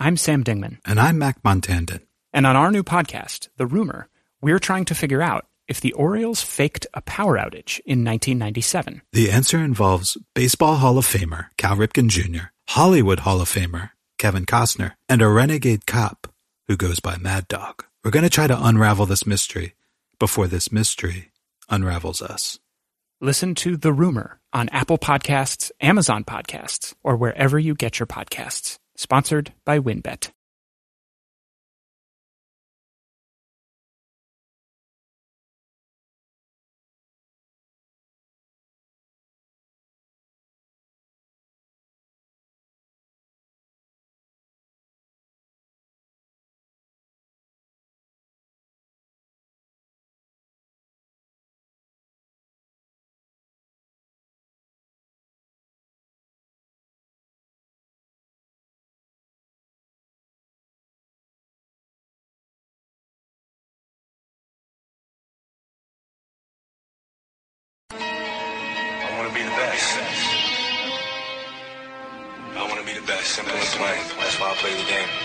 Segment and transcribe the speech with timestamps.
[0.00, 0.78] I'm Sam Dingman.
[0.84, 2.02] And I'm Mac Montandon.
[2.32, 4.08] And on our new podcast, The Rumor,
[4.40, 9.02] we're trying to figure out if the Orioles faked a power outage in 1997.
[9.12, 14.46] The answer involves Baseball Hall of Famer Cal Ripken Jr., Hollywood Hall of Famer Kevin
[14.46, 16.32] Costner, and a renegade cop
[16.68, 17.84] who goes by Mad Dog.
[18.04, 19.74] We're going to try to unravel this mystery
[20.20, 21.32] before this mystery
[21.68, 22.60] unravels us.
[23.20, 28.78] Listen to The Rumor on Apple Podcasts, Amazon Podcasts, or wherever you get your podcasts.
[29.00, 30.32] Sponsored by WinBet.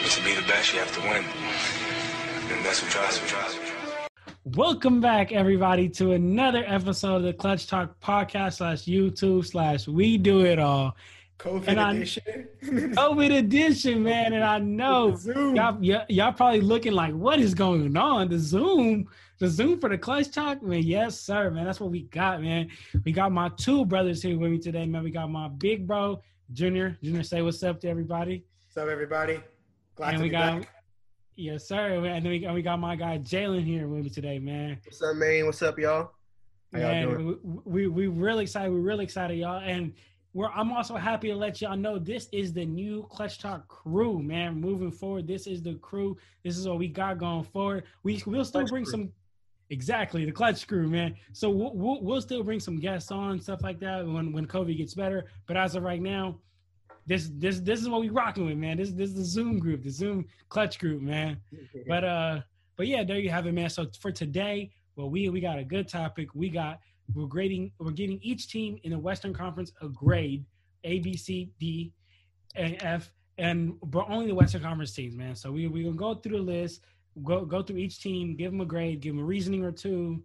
[0.03, 0.11] Play the game.
[0.11, 1.23] But to be the best, you have to win.
[2.55, 3.69] And that's what drives me.
[4.45, 10.17] Welcome back, everybody, to another episode of the Clutch Talk podcast slash YouTube slash We
[10.17, 10.95] Do It All.
[11.39, 12.47] COVID And I- edition.
[12.61, 14.33] COVID edition, man.
[14.33, 15.55] And I know Zoom.
[15.55, 18.29] y'all, y'all, y'all probably looking like, what is going on?
[18.29, 19.07] The Zoom,
[19.39, 20.83] the Zoom for the Clutch Talk, man.
[20.83, 21.65] Yes, sir, man.
[21.65, 22.69] That's what we got, man.
[23.05, 25.03] We got my two brothers here with me today, man.
[25.03, 26.97] We got my big bro, Junior.
[27.01, 28.43] Junior, say what's up to everybody.
[28.67, 29.39] What's up, everybody?
[29.95, 30.69] Glad and to we be got, back.
[31.35, 31.93] yes, sir.
[32.05, 34.79] And then we, and we got my guy Jalen here with me today, man.
[34.85, 35.45] What's up, man?
[35.45, 36.11] What's up, y'all?
[36.73, 37.39] How y'all Man, doing?
[37.65, 38.71] we, we we really excited.
[38.71, 39.61] We're really excited, y'all.
[39.63, 39.93] And
[40.33, 44.21] we're I'm also happy to let y'all know this is the new Clutch Talk crew,
[44.23, 44.59] man.
[44.59, 46.17] Moving forward, this is the crew.
[46.43, 47.83] This is what we got going forward.
[48.01, 48.91] We we'll still Clutch bring crew.
[48.91, 49.11] some.
[49.69, 51.15] Exactly, the clutch crew, man.
[51.31, 54.77] So we'll, we'll, we'll still bring some guests on, stuff like that, when when COVID
[54.77, 55.25] gets better.
[55.47, 56.37] But as of right now,
[57.05, 58.77] this this this is what we rocking with, man.
[58.77, 61.37] This this is the Zoom group, the Zoom clutch group, man.
[61.87, 62.41] But uh,
[62.77, 63.69] but yeah, there you have it, man.
[63.69, 66.29] So for today, well, we we got a good topic.
[66.33, 66.79] We got
[67.13, 70.45] we're grading, we're giving each team in the Western Conference a grade,
[70.83, 71.91] A, B, C, D,
[72.55, 75.35] and F, and but only the Western Conference teams, man.
[75.35, 76.81] So we we gonna go through the list,
[77.23, 80.23] go go through each team, give them a grade, give them a reasoning or two,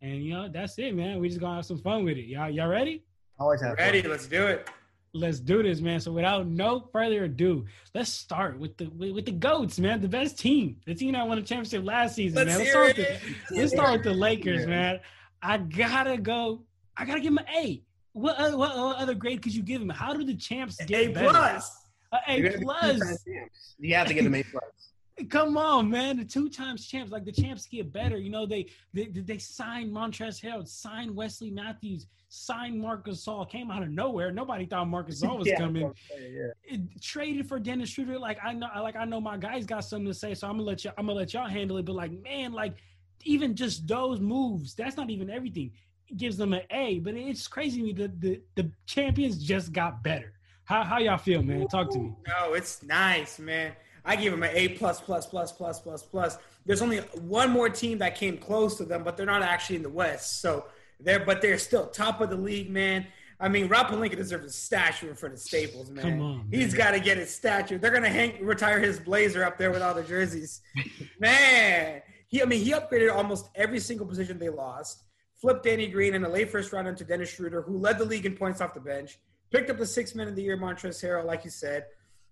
[0.00, 1.18] and you know that's it, man.
[1.18, 2.26] We just gonna have some fun with it.
[2.26, 3.04] Y'all y'all ready?
[3.38, 4.02] Always have Ready?
[4.02, 4.10] fun.
[4.10, 4.68] Let's do it.
[5.12, 5.98] Let's do this, man.
[6.00, 10.00] So without no further ado, let's start with the with, with the goats, man.
[10.00, 12.58] The best team, the team that won the championship last season, Let's man.
[12.58, 12.96] Let's start, with
[13.48, 14.66] the, let's start with the Lakers, Yeah.
[14.66, 15.00] man.
[15.42, 16.62] I gotta go.
[16.96, 17.82] I gotta give him an A.
[18.12, 19.88] What other, what other grade could you give him?
[19.88, 21.28] How do the champs get A better?
[21.30, 21.76] plus.
[22.28, 22.92] A You A plus.
[22.98, 23.74] two-time champs.
[23.80, 24.62] You have to get them A plus.
[25.28, 26.18] Come on, man.
[26.18, 28.16] The two times champs, like the champs get better.
[28.16, 33.50] You know, they they they signed Montrezl Harrell, signed Wesley Matthews, signed Marcus Gasol.
[33.50, 34.30] Came out of nowhere.
[34.30, 35.82] Nobody thought Marcus Gasol was Yeah, coming.
[35.88, 36.74] that's what I'm saying, yeah.
[36.74, 38.18] it, traded for Dennis Schroeder.
[38.18, 40.62] Like I know, like I know my guys got something to say, so I'm gonna
[40.62, 40.90] let you.
[40.96, 41.84] I'm gonna let y'all handle it.
[41.84, 42.76] But like, man, like
[43.24, 45.72] even just those moves, that's not even everything.
[46.08, 49.72] It gives them an A, but it's crazy to me that the the champions just
[49.72, 50.32] got better.
[50.64, 51.66] How how y'all feel, man?
[51.68, 52.14] Talk to me.
[52.28, 53.72] No, it's nice, man.
[54.04, 56.38] I give them an A plus plus plus plus plus plus.
[56.64, 59.82] There's only one more team that came close to them, but they're not actually in
[59.82, 60.40] the West.
[60.40, 60.66] So
[61.02, 63.06] they're but they're still top of the league, man.
[63.42, 66.04] I mean, Rob Pelinka deserves a statue in front of Staples, man.
[66.04, 66.78] Come on, He's man.
[66.78, 67.78] got to get his statue.
[67.78, 70.60] They're gonna hang retire his blazer up there with all the jerseys.
[71.18, 75.04] man, he I mean he upgraded almost every single position they lost.
[75.40, 78.26] Flipped Danny Green in a late first round into Dennis Schroeder, who led the league
[78.26, 79.18] in points off the bench.
[79.50, 81.86] Picked up the six man of the year, Montrezl Harrell, like you said.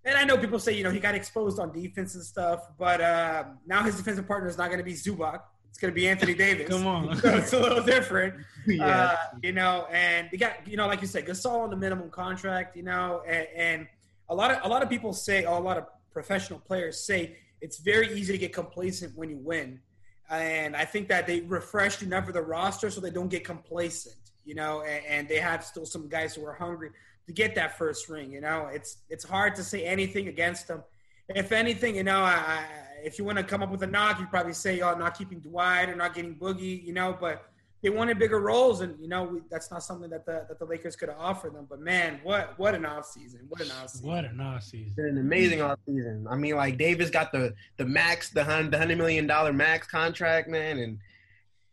[0.05, 3.01] And I know people say, you know, he got exposed on defense and stuff, but
[3.01, 5.41] uh, now his defensive partner is not going to be Zubac.
[5.79, 6.69] It's going to be Anthony Davis.
[6.69, 7.17] Come on.
[7.21, 8.35] so it's a little different.
[8.67, 8.87] Yeah.
[8.87, 12.11] Uh, you know, and they got, you know, like you said, Gasol on the minimum
[12.11, 13.87] contract, you know, and, and
[14.29, 17.39] a lot of a lot of people say, or a lot of professional players say,
[17.63, 19.81] it's very easy to get complacent when you win.
[20.29, 24.17] And I think that they refreshed enough of the roster so they don't get complacent,
[24.45, 26.91] you know, and, and they have still some guys who are hungry
[27.27, 28.31] to get that first ring.
[28.33, 30.83] You know, it's it's hard to say anything against them.
[31.31, 32.65] If anything, you know, I, I,
[33.05, 35.41] if you want to come up with a knock, you'd probably say, "Oh, not keeping
[35.41, 37.17] Dwight or not getting Boogie," you know.
[37.19, 37.45] But
[37.83, 40.65] they wanted bigger roles, and you know, we, that's not something that the that the
[40.65, 41.67] Lakers could have offered them.
[41.69, 43.41] But man, what what an off season!
[43.49, 44.09] What an off season!
[44.09, 44.93] What an off season.
[44.97, 46.27] Been an amazing off season.
[46.29, 49.87] I mean, like Davis got the the max, the hun- the hundred million dollar max
[49.87, 50.99] contract, man, and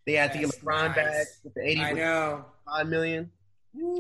[0.06, 0.96] they had to get LeBron nice.
[0.96, 2.46] back with the eighty I know.
[2.66, 3.32] five million.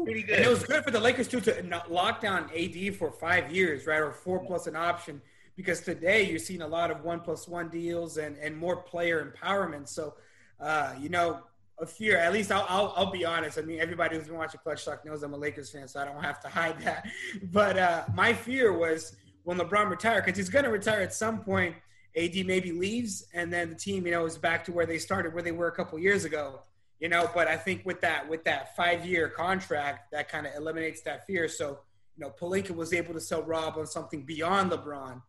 [0.03, 0.37] Pretty good.
[0.37, 0.67] And it was good.
[0.67, 4.39] good for the Lakers too to lock down AD for five years, right, or four
[4.39, 5.21] plus an option,
[5.55, 9.33] because today you're seeing a lot of one plus one deals and, and more player
[9.33, 9.87] empowerment.
[9.87, 10.15] So,
[10.59, 11.41] uh, you know,
[11.79, 13.57] a fear, at least I'll, I'll, I'll, be honest.
[13.57, 16.05] I mean, everybody who's been watching Clutch Talk knows I'm a Lakers fan, so I
[16.05, 17.05] don't have to hide that.
[17.51, 21.39] But uh, my fear was when LeBron retired, because he's going to retire at some
[21.41, 21.75] point,
[22.15, 25.33] AD maybe leaves, and then the team, you know, is back to where they started,
[25.33, 26.61] where they were a couple years ago.
[26.99, 30.53] You know, but I think with that with that five year contract, that kind of
[30.55, 31.49] eliminates that fear.
[31.49, 31.79] So,
[32.15, 35.21] you know, Pelinka was able to sell Rob on something beyond LeBron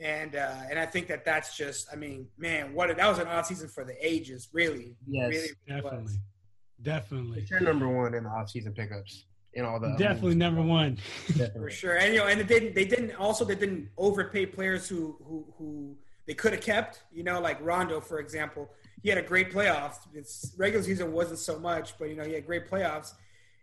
[0.00, 3.26] and uh, and I think that that's just, I mean, man, what that was an
[3.26, 4.96] off season for the ages, really.
[5.06, 6.18] Yes, really definitely, was.
[6.82, 7.38] definitely.
[7.40, 9.24] It's your number one in the off season pickups
[9.54, 10.98] in all the definitely number one
[11.54, 11.96] for sure.
[11.96, 15.46] And you know, and they didn't they didn't also they didn't overpay players who who
[15.56, 15.96] who
[16.26, 17.02] they could have kept.
[17.12, 18.70] You know, like Rondo, for example,
[19.02, 19.96] he had a great playoffs.
[20.14, 23.14] Its regular season wasn't so much, but you know, he had great playoffs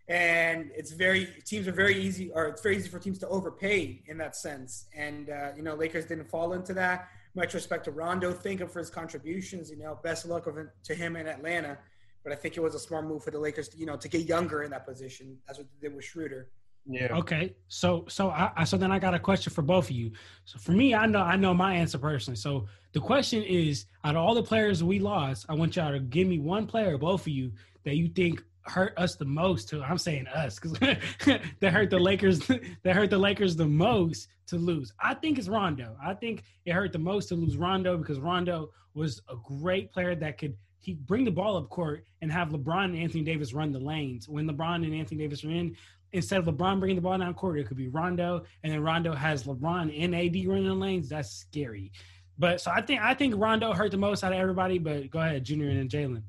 [0.08, 4.04] and it's very teams are very easy or it's very easy for teams to overpay
[4.08, 4.86] in that sense.
[4.96, 7.08] And uh, you know lakers didn't fall into that.
[7.36, 8.32] Much respect to rondo.
[8.32, 11.78] Thank him for his contributions you know best luck of it to him in atlanta.
[12.24, 14.08] But i think it was a smart move for the lakers to, you know to
[14.08, 15.38] get younger in that position.
[15.48, 16.52] That's what they did with schroeder.
[16.88, 17.08] Yeah.
[17.18, 17.56] Okay.
[17.68, 20.12] So so i so then i got a question for both of you.
[20.46, 22.38] So for me i know i know my answer personally.
[22.38, 26.00] So the question is out of all the players we lost i want y'all to
[26.00, 27.52] give me one player both of you
[27.84, 29.84] that you think hurt us the most too.
[29.84, 30.74] I'm saying us because
[31.60, 32.40] that hurt the Lakers.
[32.84, 34.94] that hurt the Lakers the most to lose.
[35.00, 35.96] I think it's Rondo.
[36.04, 40.16] I think it hurt the most to lose Rondo because Rondo was a great player
[40.16, 43.72] that could he bring the ball up court and have LeBron and Anthony Davis run
[43.72, 44.30] the lanes.
[44.30, 45.76] When LeBron and Anthony Davis are in,
[46.14, 49.14] instead of LeBron bringing the ball down court, it could be Rondo, and then Rondo
[49.14, 51.10] has LeBron and AD running the lanes.
[51.10, 51.92] That's scary.
[52.38, 54.78] But so I think I think Rondo hurt the most out of everybody.
[54.78, 56.22] But go ahead, Junior and Jalen.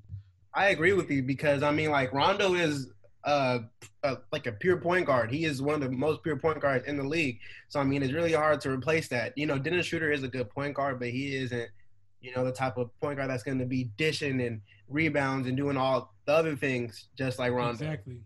[0.57, 2.89] I agree with you because I mean, like Rondo is
[3.25, 3.59] uh,
[4.03, 5.31] uh, like a pure point guard.
[5.31, 7.39] He is one of the most pure point guards in the league.
[7.69, 9.37] So I mean, it's really hard to replace that.
[9.37, 11.69] You know, Dennis Schroeder is a good point guard, but he isn't,
[12.23, 15.59] you know, the type of point guard that's going to be dishing and rebounds and
[15.59, 17.73] doing all the other things just like Rondo.
[17.73, 18.21] Exactly.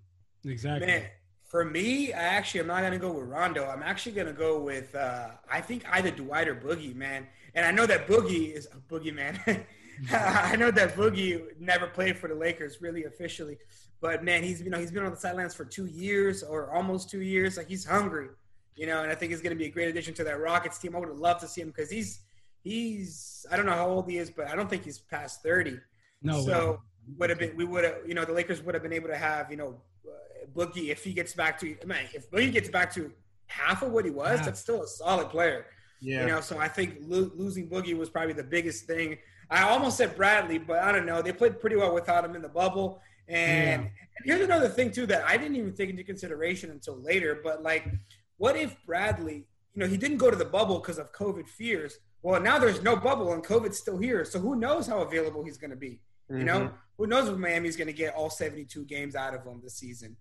[0.45, 0.87] Exactly.
[0.87, 1.03] Man,
[1.49, 3.67] for me, I actually I'm not going to go with Rondo.
[3.67, 7.27] I'm actually going to go with uh, I think either Dwight or Boogie, man.
[7.55, 9.41] And I know that Boogie is a Boogie man.
[10.13, 13.59] I know that Boogie never played for the Lakers really officially,
[14.01, 17.11] but man, he's you know he's been on the sidelines for two years or almost
[17.11, 17.57] two years.
[17.57, 18.29] Like he's hungry,
[18.77, 20.79] you know, and I think he's going to be a great addition to that Rockets
[20.79, 20.97] team.
[20.97, 22.21] I would love to see him because he's
[22.63, 25.79] he's I don't know how old he is, but I don't think he's past thirty.
[26.23, 26.81] No, so
[27.19, 29.17] would have been we would have you know the Lakers would have been able to
[29.17, 32.93] have you know uh, Boogie if he gets back to man if Boogie gets back
[32.95, 33.13] to
[33.51, 35.67] half of what he was, that's still a solid player.
[36.01, 36.23] Yeah.
[36.23, 39.19] You know, so I think lo- losing Boogie was probably the biggest thing
[39.51, 41.23] I almost said Bradley, but I don't know.
[41.23, 43.01] They played pretty well without him in the bubble.
[43.29, 43.89] And, yeah.
[43.89, 43.91] and
[44.25, 47.41] here's another thing too that I didn't even take into consideration until later.
[47.43, 47.89] But like,
[48.37, 49.47] what if Bradley?
[49.75, 51.99] You know, he didn't go to the bubble because of COVID fears.
[52.23, 54.25] Well, now there's no bubble and COVID's still here.
[54.25, 56.01] So who knows how available he's going to be?
[56.31, 56.39] Mm-hmm.
[56.39, 56.75] You know, mm-hmm.
[56.99, 60.17] who knows if Miami's going to get all 72 games out of him this season?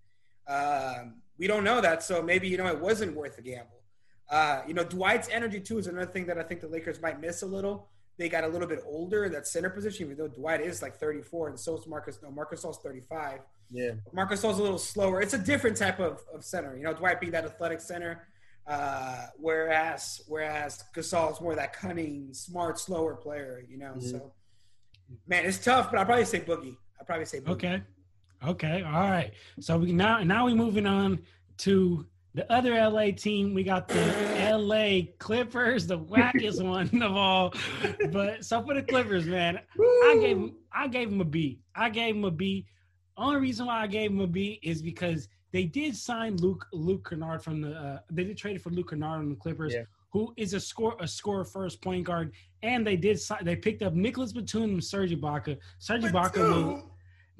[0.47, 2.03] Um, we don't know that.
[2.03, 3.81] So maybe you know it wasn't worth a gamble.
[4.29, 7.19] Uh, you know, Dwight's energy too is another thing that I think the Lakers might
[7.19, 10.27] miss a little they got a little bit older in that center position, even though
[10.27, 12.19] Dwight is like 34 and so is Marcus.
[12.21, 13.39] No, Marcus Gasol's 35.
[13.71, 13.91] Yeah.
[14.11, 15.21] Marcus Gasol's a little slower.
[15.21, 16.75] It's a different type of, of center.
[16.75, 18.27] You know, Dwight being that athletic center,
[18.67, 23.63] uh, whereas whereas is more that cunning, smart, slower player.
[23.69, 24.09] You know, mm-hmm.
[24.09, 24.33] so
[25.25, 25.89] man, it's tough.
[25.89, 26.75] But I'll probably say Boogie.
[26.99, 27.51] I'll probably say Boogie.
[27.51, 27.81] Okay.
[28.45, 28.83] Okay.
[28.83, 29.31] All right.
[29.61, 31.19] So we now now we moving on
[31.59, 34.01] to the other LA team, we got the
[34.67, 37.53] LA Clippers, the wackest one of all.
[38.11, 39.85] But so for the Clippers, man, Woo!
[39.85, 41.59] I gave them, I gave them a B.
[41.75, 42.65] I gave them a B.
[43.17, 47.09] Only reason why I gave them a B is because they did sign Luke Luke
[47.09, 49.83] Kennard from the uh, they did trade for Luke Kennard on the Clippers, yeah.
[50.11, 53.93] who is a score a score first point guard, and they did they picked up
[53.93, 55.57] Nicolas Batum and Serge Ibaka.
[55.79, 56.83] Serge Ibaka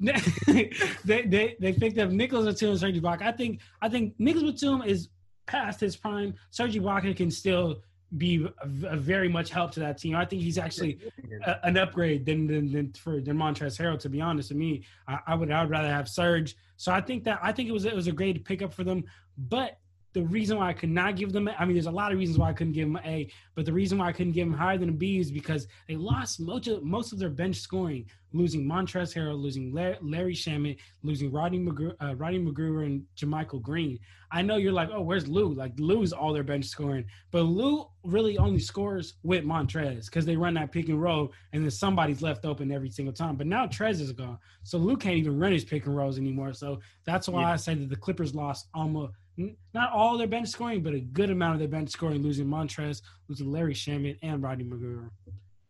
[0.00, 0.70] they,
[1.04, 3.22] they they picked up Nicolas Batum and Serge Ibaka.
[3.22, 5.08] I think I think Nicolas Batum is
[5.50, 6.34] past his prime.
[6.50, 7.82] Serge Ibaka can still
[8.16, 10.16] be a, a, very much help to that team.
[10.16, 10.98] I think he's actually
[11.44, 13.98] a, an upgrade than than, than for than Montrezl Harrell.
[14.00, 16.56] To be honest with me, I, I, would I would rather have Serge.
[16.76, 19.04] So I think that I think it was it was a great pickup for them.
[19.36, 19.78] But
[20.12, 22.38] the reason why I could not give them, I mean, there's a lot of reasons
[22.38, 24.56] why I couldn't give them an A, but the reason why I couldn't give them
[24.56, 28.06] higher than a B is because they lost most of, most of their bench scoring,
[28.32, 33.98] losing Montrezl Harrell, losing Larry Shamet, losing Rodney McGrew, uh, Rodney McGrew and JaMychal Green.
[34.32, 35.52] I know you're like, oh, where's Lou?
[35.52, 40.36] Like Lou's all their bench scoring, but Lou really only scores with Montrez because they
[40.36, 43.36] run that pick and roll, and then somebody's left open every single time.
[43.36, 46.52] But now Trez is gone, so Lou can't even run his pick and rolls anymore.
[46.52, 47.52] So that's why yeah.
[47.52, 51.30] I say that the Clippers lost almost not all their bench scoring, but a good
[51.30, 55.10] amount of their bench scoring, losing Montrez, losing Larry Shamet, and Rodney McGruder.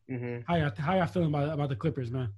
[0.09, 2.33] hmm How y'all, how y'all feeling about about the Clippers, man?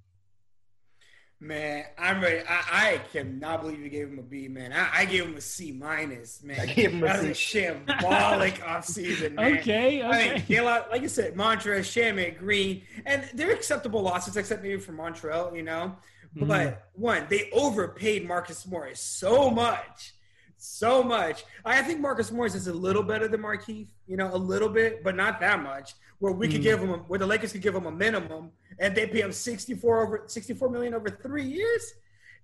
[1.43, 2.47] Man, I'm ready.
[2.49, 4.73] I, I cannot believe you gave him a B, man.
[4.73, 6.61] I, I gave him a C minus, man.
[6.61, 7.59] I gave him a that was C.
[7.59, 9.59] a shambolic offseason, man.
[9.59, 10.35] Okay, I okay.
[10.35, 14.79] mean, they lost, like you said, Montrez, Shamet, Green, and they're acceptable losses, except maybe
[14.79, 15.97] for Montreal, you know.
[16.37, 16.47] Mm-hmm.
[16.47, 20.15] But one, they overpaid Marcus Morris so much,
[20.63, 21.45] so much.
[21.65, 25.03] I think Marcus Morris is a little better than Markieff, you know, a little bit,
[25.03, 25.95] but not that much.
[26.21, 26.65] Where we could Mm.
[26.65, 29.33] give him, a, where the Lakers could give him a minimum, and they pay him
[29.33, 31.95] sixty four over sixty four million over three years.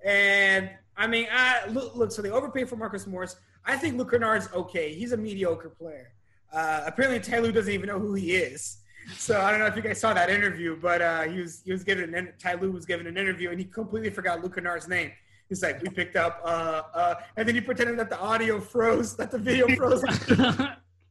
[0.04, 2.10] And I mean, I look, look.
[2.12, 3.37] So they overpaid for Marcus Morris.
[3.64, 4.94] I think Luke Kennard's okay.
[4.94, 6.12] He's a mediocre player.
[6.52, 8.78] Uh, apparently, Ty Lue doesn't even know who he is.
[9.16, 11.72] So I don't know if you guys saw that interview, but uh, he was he
[11.72, 14.88] was given an Ty Lue was given an interview and he completely forgot Luke Kennard's
[14.88, 15.12] name.
[15.49, 19.17] He's like, we picked up, uh, uh, and then he pretended that the audio froze,
[19.17, 20.05] that the video froze.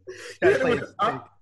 [0.42, 1.34] Yeah, play it it was up.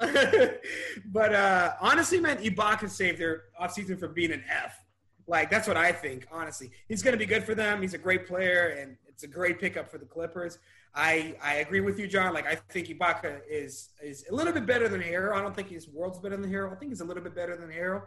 [1.12, 4.84] but uh, honestly, man, Ibaka saved their offseason from being an F.
[5.26, 6.26] Like that's what I think.
[6.30, 7.80] Honestly, he's going to be good for them.
[7.80, 10.58] He's a great player, and it's a great pickup for the Clippers.
[10.94, 12.34] I I agree with you, John.
[12.34, 15.34] Like I think Ibaka is is a little bit better than Harrell.
[15.34, 16.72] I don't think he's worlds better than Harrell.
[16.72, 18.02] I think he's a little bit better than Harrell,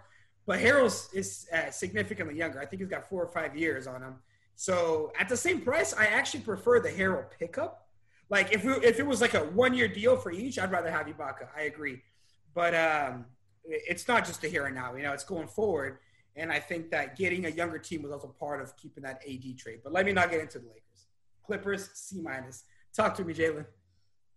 [0.45, 2.61] but Harrell's is uh, significantly younger.
[2.61, 4.15] I think he's got four or five years on him.
[4.59, 7.87] So at the same price, I actually prefer the Harrell pickup.
[8.29, 10.89] Like if we, if it was like a one year deal for each, I'd rather
[10.89, 11.47] have Ibaka.
[11.55, 12.01] I agree,
[12.55, 13.25] but um,
[13.63, 14.95] it's not just a here and now.
[14.95, 15.99] You know, it's going forward,
[16.35, 19.57] and I think that getting a younger team was also part of keeping that AD
[19.59, 19.81] trade.
[19.83, 21.05] But let me not get into the Lakers.
[21.45, 22.63] Clippers C minus.
[22.95, 23.65] Talk to me, Jalen.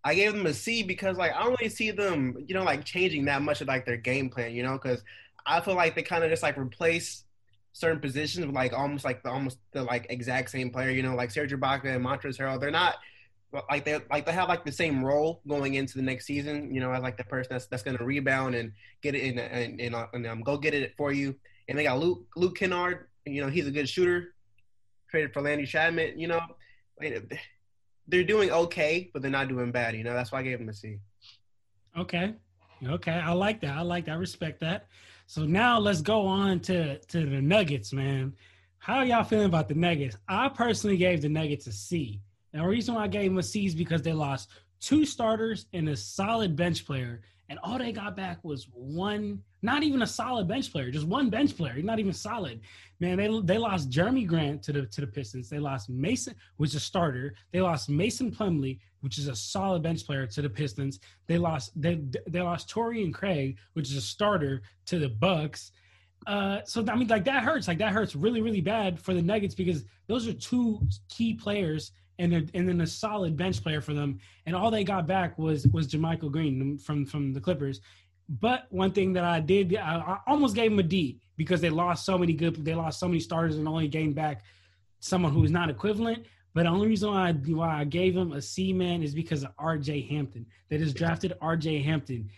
[0.05, 2.85] I gave them a C because like I don't really see them, you know, like
[2.85, 5.03] changing that much of like their game plan, you know, because
[5.47, 7.25] I feel like they kind of just like replace
[7.73, 11.31] certain positions like almost like the almost the like exact same player, you know, like
[11.31, 12.61] Serge Ibaka and Montrezl Harrell.
[12.61, 12.97] They're not
[13.69, 16.81] like they like they have like the same role going into the next season, you
[16.81, 18.73] know, as like the person that's that's going to rebound and
[19.03, 21.35] get it in and and, uh, and um, go get it for you.
[21.69, 24.35] And they got Luke Luke Kennard, you know, he's a good shooter.
[25.11, 26.41] Traded for Landy Chapman, you know.
[28.07, 29.97] They're doing okay, but they're not doing bad.
[29.97, 30.99] You know, that's why I gave them a C.
[31.97, 32.35] Okay.
[32.87, 33.13] Okay.
[33.13, 33.77] I like that.
[33.77, 34.13] I like that.
[34.13, 34.87] I respect that.
[35.31, 38.33] So now let's go on to, to the Nuggets, man.
[38.79, 40.17] How y'all feeling about the Nuggets?
[40.29, 42.21] I personally gave the Nuggets a C.
[42.53, 45.67] Now, the reason why I gave them a C is because they lost two starters
[45.73, 50.07] and a solid bench player, and all they got back was one, not even a
[50.07, 52.61] solid bench player, just one bench player, not even solid.
[52.99, 55.49] Man, they they lost Jerami Grant to the to the Pistons.
[55.49, 57.35] They lost Mason, is a starter.
[57.53, 61.01] They lost Mason Plumlee, which is a solid bench player, to the Pistons.
[61.27, 65.73] They lost they they lost Torian Craig, which is a starter, to the Bucks.
[66.27, 67.69] Uh, so I mean, like that hurts.
[67.69, 71.93] Like that hurts really, really bad for the Nuggets because those are two key players,
[72.19, 74.19] and and then a solid bench player for them.
[74.47, 77.81] And all they got back was was JaMychal Green from from the Clippers.
[78.29, 81.69] But one thing that I did, I, I almost gave them a D because they
[81.71, 84.45] lost so many good, they lost so many starters and only gained back
[85.01, 86.27] someone who is not equivalent.
[86.53, 89.45] But the only reason why I, why I gave him a C man is because
[89.45, 90.03] of R.J.
[90.03, 90.47] Hampton.
[90.69, 91.83] They just drafted R.J.
[91.83, 92.29] Hampton.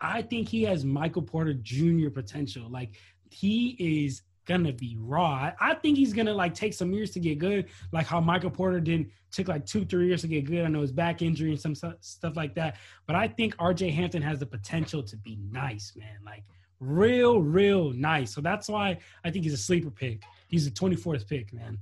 [0.00, 2.10] I think he has Michael Porter Jr.
[2.10, 2.68] potential.
[2.70, 2.92] Like
[3.30, 5.52] he is gonna be raw.
[5.60, 8.80] I, think he's gonna like take some years to get good, like how Michael Porter
[8.80, 10.64] didn't took like two, three years to get good.
[10.64, 12.76] I know his back injury and some stuff like that.
[13.06, 13.90] But I think R.J.
[13.90, 16.18] Hampton has the potential to be nice, man.
[16.24, 16.44] Like
[16.80, 18.34] real, real nice.
[18.34, 20.22] So that's why I think he's a sleeper pick.
[20.48, 21.78] He's the 24th pick, man.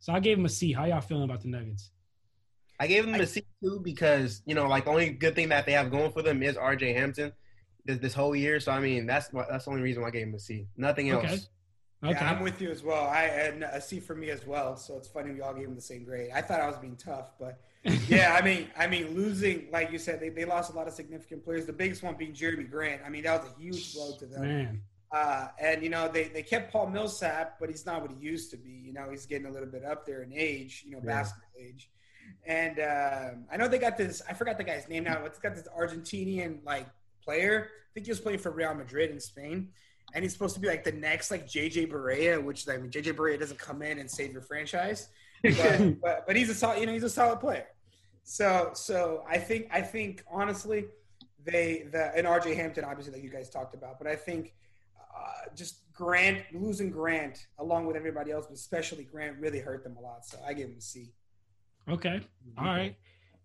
[0.00, 0.72] So I gave him a C.
[0.72, 1.90] How y'all feeling about the Nuggets?
[2.80, 5.66] I gave them a C too because you know, like the only good thing that
[5.66, 6.94] they have going for them is R.J.
[6.94, 7.32] Hampton
[7.84, 8.58] this, this whole year.
[8.60, 10.66] So I mean, that's what that's the only reason why I gave them a C.
[10.76, 11.24] Nothing else.
[11.24, 11.38] Okay.
[12.02, 12.12] Okay.
[12.12, 13.06] Yeah, I'm with you as well.
[13.06, 14.74] I had a C for me as well.
[14.74, 16.30] So it's funny we all gave him the same grade.
[16.34, 17.60] I thought I was being tough, but
[18.08, 20.94] yeah, I mean, I mean, losing like you said, they, they lost a lot of
[20.94, 21.66] significant players.
[21.66, 23.02] The biggest one being Jerami Grant.
[23.04, 24.42] I mean, that was a huge blow to them.
[24.42, 24.82] man.
[25.12, 28.50] Uh, and you know, they, they kept Paul Millsap, but he's not what he used
[28.52, 28.70] to be.
[28.70, 30.84] You know, he's getting a little bit up there in age.
[30.86, 31.14] You know, Yeah.
[31.16, 31.90] basketball age.
[32.46, 34.22] And um I know they got this.
[34.28, 35.24] I forgot the guy's name now.
[35.24, 36.86] It's got this Argentinian like
[37.24, 37.68] player.
[37.68, 39.68] I think he was playing for Real Madrid in Spain,
[40.14, 43.14] and he's supposed to be like the next like JJ Barea, which I mean JJ
[43.14, 45.08] Barea doesn't come in and save your franchise,
[45.42, 46.78] but, but but he's a solid.
[46.80, 47.66] You know, he's a solid player.
[48.22, 50.86] So so I think I think honestly,
[51.44, 54.54] they the and RJ Hampton obviously that you guys talked about, but I think
[55.14, 59.96] uh, just Grant losing Grant along with everybody else, but especially Grant, really hurt them
[59.96, 60.24] a lot.
[60.24, 61.12] So I give him a C.
[61.88, 62.20] Okay.
[62.56, 62.96] All right.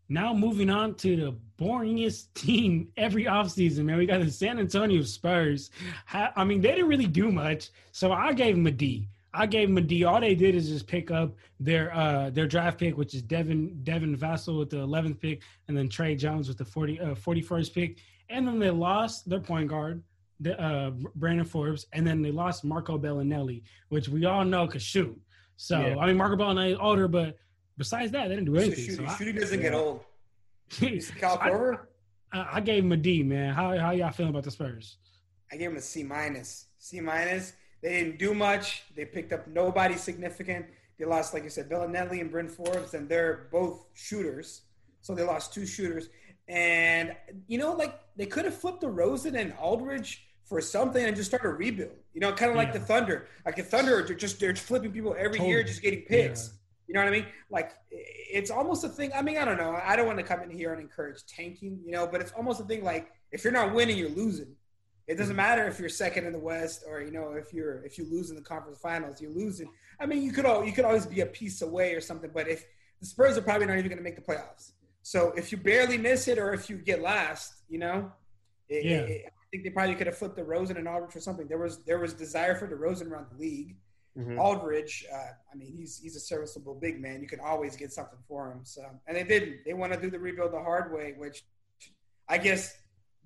[0.07, 3.97] Now moving on to the boringest team every offseason, man.
[3.97, 5.71] We got the San Antonio Spurs.
[6.13, 9.09] I mean, they didn't really do much, so I gave them a D.
[9.33, 10.05] I gave them a D.
[10.05, 13.81] All they did is just pick up their uh their draft pick, which is Devin
[13.83, 17.73] Devin Vassell with the 11th pick, and then Tre Jones with the 40 uh, 41st
[17.73, 17.97] pick,
[18.29, 20.01] and then they lost their point guard,
[20.39, 24.81] the uh Brandon Forbes, and then they lost Marco Belinelli, which we all know could
[24.81, 25.19] shoot.
[25.57, 25.97] So Yeah.
[25.97, 27.37] I mean, Marco Belinelli is older, but
[27.77, 28.85] besides that, they didn't do anything.
[28.85, 30.03] Shooting, So shooting doesn't get old.
[30.79, 31.79] You see Kyle Korver?
[32.33, 33.53] I, I gave him a D, man.
[33.53, 34.97] How how y'all feeling about the Spurs?
[35.51, 36.67] I gave him a C minus.
[36.79, 37.53] C minus.
[37.81, 38.83] They didn't do much.
[38.95, 40.65] They picked up nobody significant.
[40.97, 44.61] They lost, like you said, Belinelli and Bryn Forbes, and they're both shooters.
[45.01, 46.09] So they lost two shooters.
[46.47, 47.15] And
[47.47, 51.43] you know, like they could have flipped DeRozan and Aldridge for something and just start
[51.45, 51.97] a rebuild.
[52.13, 52.79] You know, kind of like Yeah.
[52.79, 53.27] the Thunder.
[53.45, 56.53] Like the Thunder, they're just they're flipping people every year, just getting picks.
[56.87, 57.25] You know what I mean?
[57.49, 59.11] Like it's almost a thing.
[59.13, 59.79] I mean, I don't know.
[59.83, 62.61] I don't want to come in here and encourage tanking, you know, but it's almost
[62.61, 64.55] a thing like if you're not winning, you're losing.
[65.07, 65.37] It doesn't mm-hmm.
[65.37, 68.29] matter if you're second in the West or you know if you're if you lose
[68.29, 69.69] in the conference finals, you're losing.
[69.99, 72.47] I mean, you could all you could always be a piece away or something, but
[72.47, 72.65] if
[72.99, 74.71] the Spurs are probably not even going to make the playoffs,
[75.01, 78.11] so if you barely miss it or if you get last, you know,
[78.69, 79.01] it, Yeah.
[79.01, 81.47] it- think they probably could have flipped DeRozan and Aldridge for something.
[81.47, 83.77] There was there was desire for DeRozan around the league.
[84.17, 84.39] Mhm.
[84.39, 85.15] Aldridge, uh,
[85.51, 87.21] I mean, he's he's a serviceable big man.
[87.21, 88.59] You can always get something for him.
[88.63, 89.65] So, and they didn't.
[89.65, 91.43] They want to do the rebuild the hard way, which
[92.29, 92.77] I guess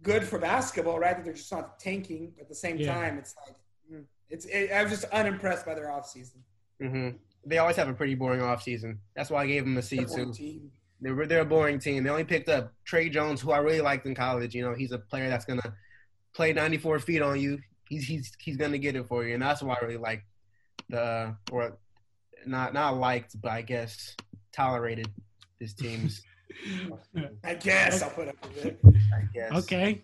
[0.01, 1.15] good for basketball, right?
[1.15, 2.31] That they're just not tanking.
[2.35, 2.93] But at the same Yeah.
[2.93, 3.55] time, it's like
[3.91, 4.45] mm, it's.
[4.45, 6.37] It, I was just unimpressed by their offseason.
[6.79, 7.09] hmm
[7.45, 8.97] They always have a pretty boring offseason.
[9.15, 10.43] That's why I gave them a C They're a boring too.
[10.43, 10.71] team.
[11.01, 12.03] They were they're a boring team.
[12.03, 14.55] They only picked up Tre Jones, who I really liked in college.
[14.55, 15.73] You know, he's a player that's gonna
[16.33, 17.59] play 94 feet on you.
[17.87, 20.23] He's he's he's gonna get it for you, and that's why I really like
[20.89, 21.77] the or
[22.45, 24.15] not not liked, but I guess
[24.51, 25.09] tolerated
[25.59, 26.21] this team's.
[27.43, 28.79] I guess I'll put up with it.
[28.85, 29.51] I guess.
[29.63, 30.03] Okay.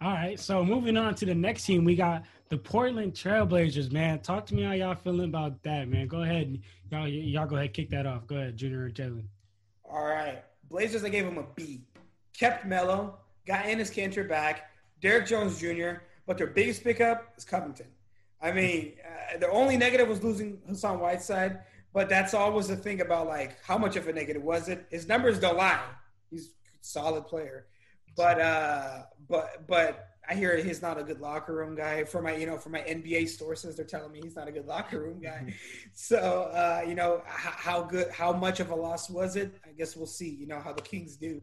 [0.00, 0.38] All right.
[0.38, 3.92] So moving on to the next team, we got the Portland Trailblazers.
[3.92, 6.08] Man, talk to me how y'all feeling about that, man.
[6.08, 7.06] Go ahead, y'all.
[7.06, 8.26] Y'all go ahead, kick that off.
[8.26, 9.24] Go ahead, Junior or Jalen.
[9.84, 10.42] All right.
[10.68, 11.82] Blazers, I gave him a B.
[12.36, 14.71] Kept Melo, got Enes Kanter back,
[15.02, 17.86] Derrick Jones Jr., but their biggest pickup is Covington.
[18.40, 21.60] I mean, uh, the only negative was losing Hassan Whiteside,
[21.92, 24.86] but that's always the thing about like how much of a negative was it?
[24.90, 25.80] His numbers don't lie.
[26.30, 26.50] He's a
[26.80, 27.66] solid player,
[28.16, 32.04] but uh, but but I hear he's not a good locker room guy.
[32.04, 34.66] For my you know for my NBA sources, they're telling me he's not a good
[34.66, 35.54] locker room guy.
[35.94, 39.54] So uh, you know how, how good, how much of a loss was it?
[39.64, 40.30] I guess we'll see.
[40.30, 41.42] You know how the Kings do,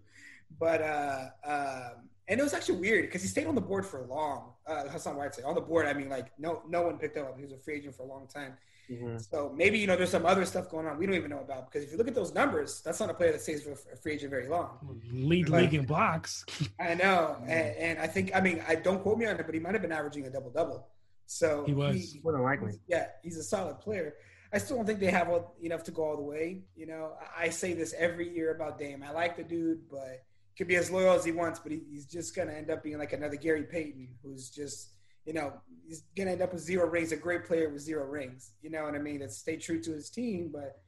[0.60, 4.02] but uh, um, and it was actually weird because he stayed on the board for
[4.06, 4.54] long.
[4.66, 5.86] Uh, Hassan Whiteside on the board.
[5.88, 7.36] I mean, like no no one picked him up.
[7.38, 8.54] He was a free agent for a long time.
[8.90, 9.22] Mhm.
[9.30, 11.72] So maybe you know there's some other stuff going on we don't even know about
[11.72, 13.96] because if you look at those numbers, that's not a player that stays for a
[13.98, 15.00] free agent very long.
[15.12, 16.44] Lead the league in blocks.
[16.80, 19.54] I know, and, and I think I mean I don't quote me on it, but
[19.54, 20.88] he might have been averaging a double double.
[21.28, 22.18] So He was.
[22.24, 22.74] More than likely.
[22.88, 24.16] yeah, he's a solid player.
[24.52, 26.64] I still don't think they have all- enough to go all the way.
[26.76, 29.04] You know, I, I say this every year about Dame.
[29.04, 30.24] I like the dude, but
[30.60, 32.98] could be as loyal as he wants, but he, he's just gonna end up being
[33.00, 34.90] like another Gary Payton, who's just
[35.26, 35.54] you know
[35.88, 37.14] he's gonna end up with zero rings.
[37.14, 38.52] A great player with zero rings.
[38.62, 39.22] You know what I mean?
[39.22, 40.82] That stay true to his team, but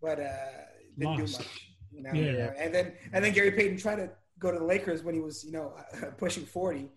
[0.00, 0.30] but uh,
[0.96, 1.70] didn't do much.
[1.90, 2.22] You know, Yeah.
[2.22, 2.52] you know?
[2.56, 5.42] and then and then Gary Payton tried to go to the Lakers when he was
[5.44, 5.74] you know
[6.16, 6.88] pushing forty.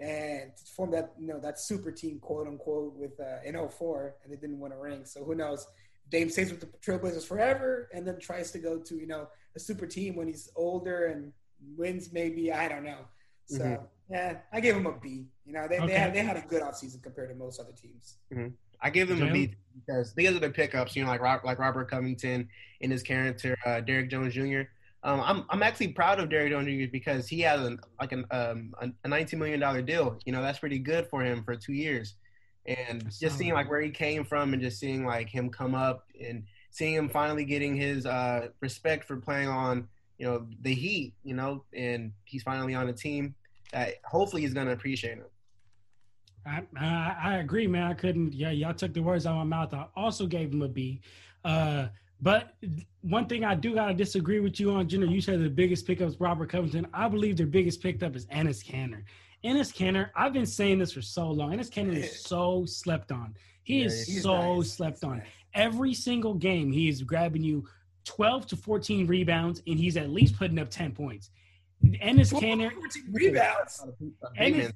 [0.00, 4.14] And to form that, you know, that super team, quote unquote, with uh, in 04,
[4.24, 5.04] and they didn't win a ring.
[5.04, 5.66] So who knows?
[6.08, 9.60] Dame stays with the Trailblazers forever, and then tries to go to you know a
[9.60, 11.32] super team when he's older and
[11.76, 12.12] wins.
[12.12, 13.06] Maybe I don't know.
[13.46, 13.86] So Mhm.
[14.10, 15.26] yeah, I gave him a B.
[15.44, 15.86] You know, they Okay.
[15.86, 18.18] they, had, they had a good offseason compared to most other teams.
[18.82, 19.32] I give them a Jalen?
[19.32, 19.54] B
[19.86, 22.48] because these are the pickups, you know, like Rob, like Robert Covington
[22.80, 24.62] and his character, uh, Derrick Jones Jr.
[25.02, 26.90] Um, I'm I'm actually proud of Derrick Jones Jr.
[26.90, 30.18] because he has an like an um a, a 19 million dollar deal.
[30.24, 32.14] You know, that's pretty good for him for two years,
[32.66, 33.62] and That's just seeing solid.
[33.62, 37.08] like where he came from and just seeing like him come up and seeing him
[37.08, 39.88] finally getting his uh respect for playing on
[40.20, 43.34] you know the Heat, you know, and he's finally on a team
[43.72, 45.24] that hopefully he's gonna appreciate him.
[46.46, 47.84] I, I I agree, man.
[47.90, 48.34] I couldn't.
[48.34, 49.72] Yeah, y'all took the words out of my mouth.
[49.72, 51.00] I also gave him a B.
[51.42, 51.86] Uh,
[52.20, 52.54] but
[53.00, 55.06] one thing I do gotta disagree with you on, Jenner.
[55.06, 56.86] You said the biggest pickup is Robert Covington.
[56.92, 59.02] I believe their biggest pickup is Enes Kanter.
[59.42, 60.10] Enes Kanter.
[60.14, 61.52] I've been saying this for so long.
[61.52, 63.34] Enes Kanter is so slept on.
[63.62, 64.72] He Yeah, is so nice.
[64.72, 65.22] slept on.
[65.54, 67.66] Every single game, he is grabbing you
[68.04, 71.30] 12 to 14 rebounds, and he's at least putting up 10 points.
[71.84, 72.72] Enes Kanter.
[72.72, 73.84] 14 rebounds.
[74.36, 74.72] Ennis,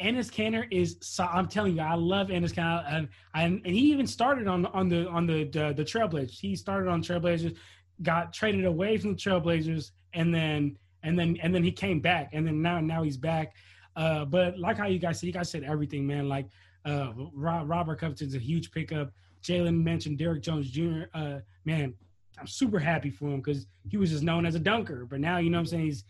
[0.00, 0.96] Enes Kanter is.
[1.00, 4.66] So, I'm telling you, I love Enes Kanter, and, and and he even started on
[4.66, 6.38] on the on the the, the Trailblazers.
[6.38, 7.56] He started on Trailblazers,
[8.02, 12.30] got traded away from the Trailblazers, and then and then and then he came back,
[12.32, 13.54] and then now now he's back.
[13.96, 16.28] Uh, but like how you guys said, you guys said everything, man.
[16.28, 16.46] Like
[16.84, 19.12] uh, Robert Covington's a huge pickup.
[19.42, 21.02] Jalen mentioned Derrick Jones Jr.
[21.14, 21.94] Uh, man,
[22.40, 25.38] I'm super happy for him because he was just known as a dunker, but now
[25.38, 26.04] you know what I'm saying he's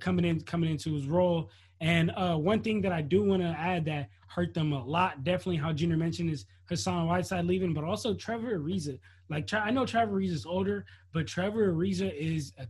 [0.00, 1.50] coming in coming into his role.
[1.80, 5.24] And uh, one thing that I do want to add that hurt them a lot,
[5.24, 8.98] definitely how Junior mentioned is Hassan Whiteside leaving, but also Trevor Ariza.
[9.28, 12.66] Like I know Trevor Ariza is older, but Trevor Ariza is a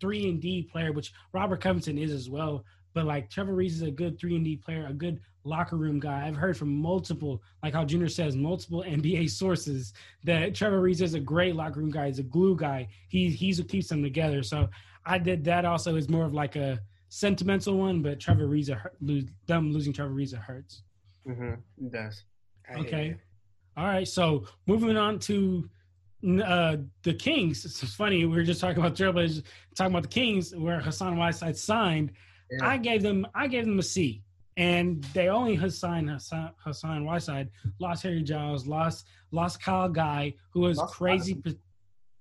[0.00, 2.64] three and D player, which Robert Covington is as well.
[2.92, 5.98] But like Trevor Ariza is a good three and D player, a good locker room
[5.98, 6.26] guy.
[6.26, 9.92] I've heard from multiple, like how Junior says, multiple NBA sources
[10.24, 12.06] that Trevor Ariza is a great locker room guy.
[12.06, 12.88] He's a glue guy.
[13.08, 14.42] He he's what keeps them together.
[14.42, 14.68] So
[15.04, 15.64] I did that.
[15.64, 20.14] Also, is more of like a sentimental one, but Trevor Ariza lose them losing Trevor
[20.14, 20.82] Ariza hurts.
[21.28, 21.86] Mm-hmm.
[21.86, 22.24] It does.
[22.78, 23.16] Okay.
[23.76, 24.06] All right.
[24.06, 25.68] So moving on to
[26.44, 27.64] uh, the Kings.
[27.64, 28.24] It's funny.
[28.24, 29.42] We were just talking about Trailblazers,
[29.74, 32.12] talking about the Kings, where Hassan Whiteside signed.
[32.50, 32.68] Yeah.
[32.68, 34.22] I gave them, I gave them a C,
[34.56, 37.50] and they only signed Hassan, Hassan Whiteside.
[37.78, 41.42] Lost Harry Giles, lost lost Kyle Guy, who was lost crazy.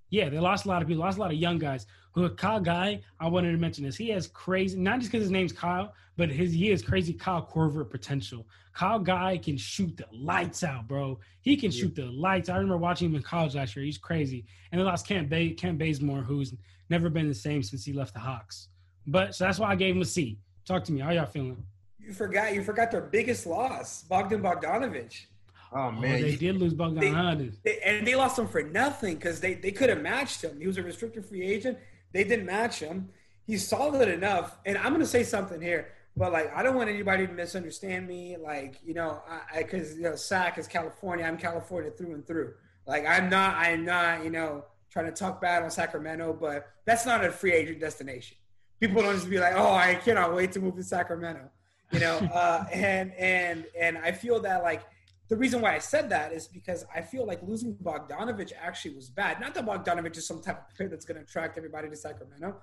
[0.09, 1.85] Yeah, they lost a lot of people, lost a lot of young guys.
[2.13, 3.95] Who Kyle Guy, I wanted to mention this.
[3.95, 7.47] He has crazy, not just because his name's Kyle, but his he has crazy Kyle
[7.49, 8.45] Korver potential.
[8.73, 11.19] Kyle Guy can shoot the lights out, bro.
[11.41, 12.49] He can shoot the lights.
[12.49, 13.85] I remember watching him in college last year.
[13.85, 14.45] He's crazy.
[14.71, 16.53] And they lost Kent, Bay, Kent Bazemore, who's
[16.89, 18.69] never been the same since he left the Hawks.
[19.07, 20.37] But so that's why I gave him a C.
[20.65, 21.01] Talk to me.
[21.01, 21.65] How y'all feeling?
[22.05, 22.53] You forgot.
[22.53, 25.25] You forgot their biggest loss, Bogdan Bogdanovich.
[25.73, 29.15] Oh, oh man, oh, they did lose Bogdan they, and they lost him for nothing
[29.15, 30.59] because they they could have matched him.
[30.59, 31.77] He was a restricted free agent.
[32.11, 33.09] They didn't match him.
[33.45, 34.57] He's solid enough.
[34.65, 38.07] And I'm going to say something here, but like I don't want anybody to misunderstand
[38.07, 38.35] me.
[38.37, 41.25] Like you know, I because you know, SAC is California.
[41.25, 42.53] I'm California through and through.
[42.85, 43.55] Like I'm not.
[43.55, 44.23] I'm not.
[44.23, 48.37] You know, trying to talk bad on Sacramento, but that's not a free agent destination.
[48.79, 51.49] People don't just be like, oh, I cannot wait to move to Sacramento.
[51.91, 54.83] You know, uh, and and and I feel that like
[55.27, 59.09] the reason why I said that is because I feel like losing Bogdanovich actually was
[59.09, 59.39] bad.
[59.39, 62.57] Not that Bogdanovich is some type of player that's going to attract everybody to Sacramento,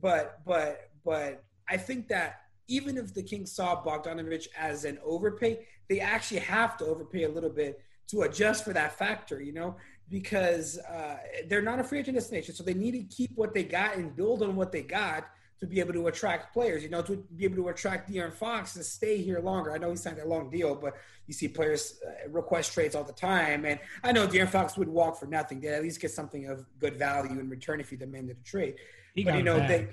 [0.00, 5.66] but but but I think that even if the Kings saw Bogdanovich as an overpay,
[5.88, 9.76] they actually have to overpay a little bit to adjust for that factor, you know,
[10.08, 11.16] because uh,
[11.48, 14.14] they're not a free agent destination, so they need to keep what they got and
[14.14, 15.28] build on what they got
[15.62, 18.74] to be able to attract players, you know, to be able to attract De'Aaron Fox
[18.74, 19.72] to stay here longer.
[19.72, 20.96] I know he signed a long deal, but
[21.28, 23.64] you see players uh, request trades all the time.
[23.64, 25.60] And I know De'Aaron Fox would walk for nothing.
[25.60, 28.74] They'd at least get something of good value in return if he demanded a trade.
[29.14, 29.90] He but, you know, they,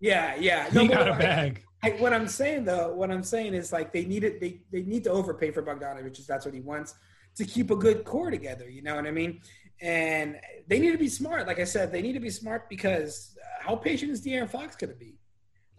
[0.00, 0.68] yeah, yeah.
[0.72, 1.62] No, he got a bag.
[1.84, 4.40] I, what I'm saying though, what I'm saying is like they need it.
[4.40, 6.96] They, they need to overpay for Bogdanovich if that's what he wants
[7.36, 8.68] to keep a good core together.
[8.68, 9.42] You know what I mean?
[9.80, 11.46] And they need to be smart.
[11.46, 13.33] Like I said, they need to be smart because
[13.64, 15.14] how patient is De'Aaron Fox going to be?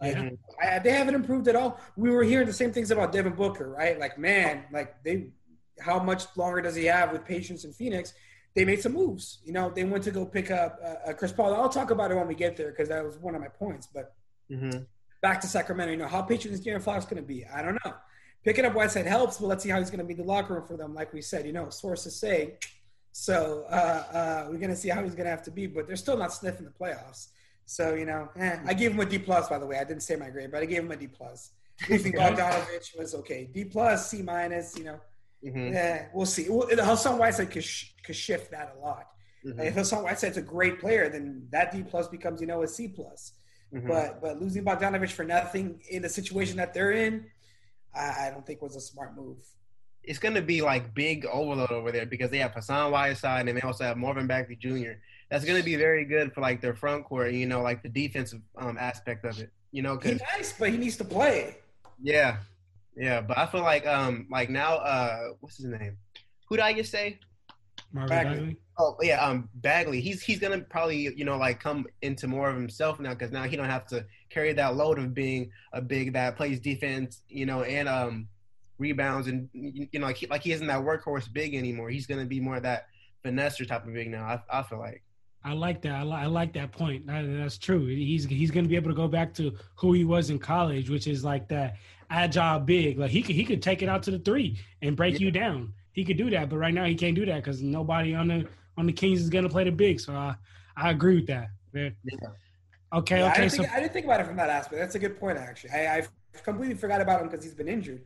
[0.00, 0.16] Like,
[0.62, 1.80] I, they haven't improved at all.
[1.96, 3.98] We were hearing the same things about Devin Booker, right?
[3.98, 5.28] Like, man, like they,
[5.80, 8.12] how much longer does he have with patience in Phoenix?
[8.54, 9.38] They made some moves.
[9.44, 11.54] You know, they went to go pick up uh, uh Chris Paul.
[11.54, 13.86] I'll talk about it when we get there because that was one of my points.
[13.86, 14.14] But
[14.50, 14.82] mm-hmm.
[15.22, 17.46] back to Sacramento, you know, how patient is De'Aaron Fox going to be?
[17.46, 17.94] I don't know.
[18.44, 20.54] Picking up Whiteside helps, but let's see how he's going to be in the locker
[20.54, 20.94] room for them.
[20.94, 22.58] Like we said, you know, sources say.
[23.12, 25.86] So uh, uh, we're going to see how he's going to have to be, but
[25.86, 27.28] they're still not sniffing the playoffs.
[27.66, 29.48] So you know, eh, I gave him a D plus.
[29.48, 31.50] By the way, I didn't say my grade, but I gave him a D plus.
[31.90, 33.50] Losing Bogdanovich was okay.
[33.52, 34.78] D plus, C minus.
[34.78, 35.00] You know,
[35.44, 35.74] mm-hmm.
[35.74, 36.46] yeah, we'll see.
[36.48, 39.08] Well, Hassan Whiteside could, sh- could shift that a lot.
[39.44, 39.60] Mm-hmm.
[39.60, 42.88] If Hassan Whiteside's a great player, then that D plus becomes you know a C
[42.88, 43.32] plus.
[43.74, 43.88] Mm-hmm.
[43.88, 47.26] But but losing Bogdanovich for nothing in the situation that they're in,
[47.94, 49.38] I, I don't think was a smart move
[50.08, 53.58] it's going to be like big overload over there because they have Hassan Whiteside and
[53.58, 56.74] they also have Marvin Bagley Jr that's going to be very good for like their
[56.74, 57.32] front court.
[57.32, 59.50] You know, like the defensive um, aspect of it.
[59.72, 61.58] You know, he's nice, but he needs to play.
[62.02, 62.38] Yeah,
[62.96, 65.98] yeah, but I feel like um like now uh what's his name?
[66.48, 67.18] Who did I just say?
[67.92, 68.36] Marvin Bagley.
[68.36, 68.56] Bagley.
[68.78, 70.00] Oh yeah, um Bagley.
[70.00, 73.44] He's he's gonna probably you know like come into more of himself now because now
[73.44, 77.46] he don't have to carry that load of being a big that plays defense, you
[77.46, 78.28] know, and um
[78.78, 81.90] rebounds and you know like he, like he isn't that workhorse big anymore.
[81.90, 82.86] He's gonna be more of that
[83.24, 84.24] finesser type of big now.
[84.24, 85.02] I I feel like.
[85.46, 85.94] I like that.
[85.94, 87.06] I, li- I like that point.
[87.06, 87.86] That, that's true.
[87.86, 90.90] He's he's going to be able to go back to who he was in college,
[90.90, 91.76] which is like that
[92.10, 92.98] agile big.
[92.98, 95.26] Like he could he could take it out to the three and break yeah.
[95.26, 95.72] you down.
[95.92, 98.48] He could do that, but right now he can't do that because nobody on the
[98.76, 100.00] on the Kings is going to play the big.
[100.00, 100.34] So I
[100.76, 101.50] I agree with that.
[101.72, 101.90] Yeah.
[102.92, 103.18] Okay.
[103.18, 103.30] Yeah, okay.
[103.30, 104.80] I didn't, so think, I didn't think about it from that aspect.
[104.80, 105.70] That's a good point, actually.
[105.70, 106.06] I, I
[106.42, 108.02] completely forgot about him because he's been injured.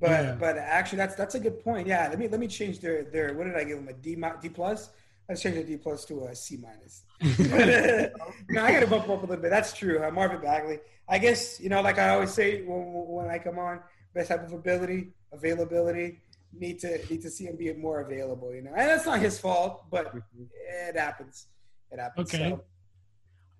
[0.00, 1.86] But but actually, that's that's a good point.
[1.86, 2.08] Yeah.
[2.08, 3.34] Let me let me change their their.
[3.34, 3.88] What did I give him?
[3.88, 4.90] A D D plus.
[5.30, 7.04] Let's change the D plus to a C minus.
[8.50, 9.48] no, I got to bump up a little bit.
[9.48, 10.02] That's true.
[10.02, 10.80] Uh, Marvin Bagley.
[11.08, 13.78] I guess you know, like I always say when, when I come on,
[14.12, 16.18] best type of ability, availability,
[16.52, 18.52] need to need to see him be more available.
[18.52, 20.12] You know, and that's not his fault, but
[20.68, 21.46] it happens.
[21.92, 22.34] It happens.
[22.34, 22.48] Okay.
[22.48, 22.60] So, All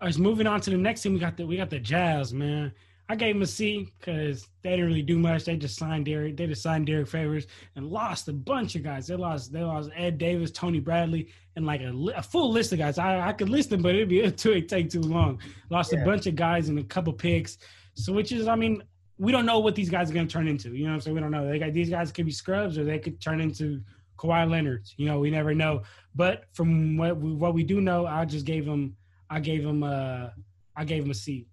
[0.02, 2.34] right, so moving on to the next team, we got the we got the Jazz,
[2.34, 2.72] man.
[3.10, 5.44] I gave them a C because they didn't really do much.
[5.44, 6.36] They just signed Derek.
[6.36, 9.08] They just signed Derrick Favors and lost a bunch of guys.
[9.08, 9.52] They lost.
[9.52, 12.98] They lost Ed Davis, Tony Bradley, and like a, a full list of guys.
[12.98, 15.40] I, I could list them, but it'd be too it'd take too long.
[15.70, 17.58] Lost a bunch of guys and a couple picks.
[17.94, 18.80] So which is, I mean,
[19.18, 20.70] we don't know what these guys are going to turn into.
[20.76, 21.14] You know what I'm saying?
[21.16, 21.48] We don't know.
[21.48, 23.80] They got these guys could be scrubs or they could turn into
[24.18, 24.94] Kawhi Leonard's.
[24.98, 25.82] You know, we never know.
[26.14, 28.94] But from what we, what we do know, I just gave them.
[29.28, 29.82] I gave them.
[29.82, 30.32] a.
[30.36, 30.42] I
[30.80, 31.46] I gave them a C.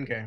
[0.00, 0.26] Okay,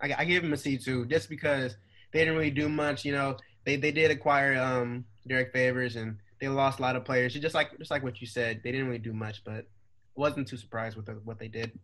[0.00, 1.76] I, I gave him a C two just because
[2.12, 3.04] they didn't really do much.
[3.04, 7.04] You know, they they did acquire um Derrick Favors and they lost a lot of
[7.04, 7.34] players.
[7.34, 9.66] Just like just like what you said, they didn't really do much, but
[10.14, 11.78] wasn't too surprised with the, what they did.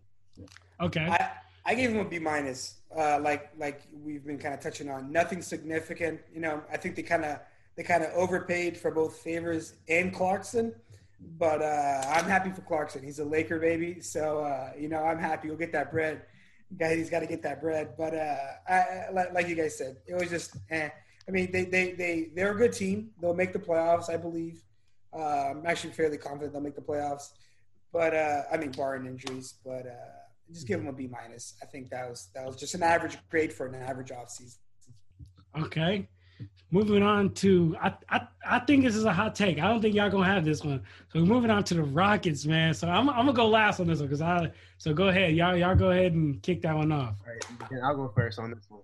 [0.81, 1.07] Okay.
[1.07, 1.31] I
[1.65, 2.77] I gave him a B minus.
[2.97, 6.21] Uh, like like we've been kind of touching on, nothing significant.
[6.33, 7.41] You know, I think they kind of
[7.77, 10.75] they kind of overpaid for both Favors and Clarkson.
[11.39, 13.03] But uh, I'm happy for Clarkson.
[13.03, 15.49] He's a Laker baby, so uh, you know I'm happy.
[15.49, 16.23] He'll get that bread.
[16.77, 17.95] Guy, he's got to get that bread.
[17.97, 18.37] But uh,
[18.69, 20.57] I, like you guys said, it was just.
[20.71, 20.89] Eh.
[21.27, 23.11] I mean, they they they they're a good team.
[23.21, 24.63] They'll make the playoffs, I believe.
[25.13, 27.31] Uh, I'm actually fairly confident they'll make the playoffs.
[27.93, 29.55] But uh, I mean, barring injuries.
[29.65, 30.19] But uh,
[30.53, 31.55] just give them a B minus.
[31.63, 34.57] I think that was that was just an average grade for an average offseason.
[35.59, 36.09] Okay.
[36.71, 39.59] Moving on to I, I I think this is a hot take.
[39.59, 40.83] I don't think y'all gonna have this one.
[41.13, 42.75] So we're moving on to the Rockets, man.
[42.75, 45.35] So I'm I'm gonna go last on this one because I so go ahead.
[45.35, 47.15] Y'all y'all go ahead and kick that one off.
[47.27, 48.83] All right, I'll go first on this one.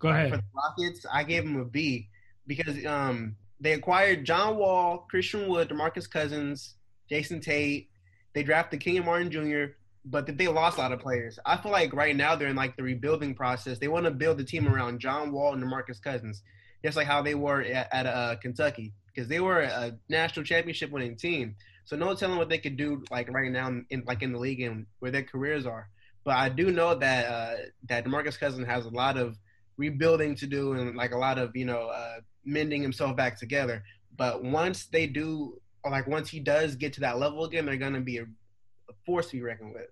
[0.00, 0.30] Go ahead.
[0.30, 2.08] For the Rockets, I gave them a B
[2.46, 6.74] because um, they acquired John Wall, Christian Wood, DeMarcus Cousins,
[7.10, 7.90] Jae'Sean Tate.
[8.32, 11.38] They drafted Kenyon Martin Jr., but they lost a lot of players.
[11.44, 13.78] I feel like right now they're in like the rebuilding process.
[13.78, 16.42] They want to build the team around John Wall and DeMarcus Cousins,
[16.84, 20.90] just like how they were at, at uh, Kentucky because they were a national championship
[20.90, 21.56] winning team.
[21.84, 24.60] So no telling what they could do like right now in like in the league
[24.60, 25.88] and where their careers are.
[26.24, 27.56] But I do know that uh,
[27.88, 29.38] that DeMarcus Cousins has a lot of
[29.76, 33.82] rebuilding to do and like a lot of you know uh, mending himself back together.
[34.16, 38.00] But once they do, like once he does get to that level again, they're gonna
[38.00, 39.88] be a, a force to be reckoned with.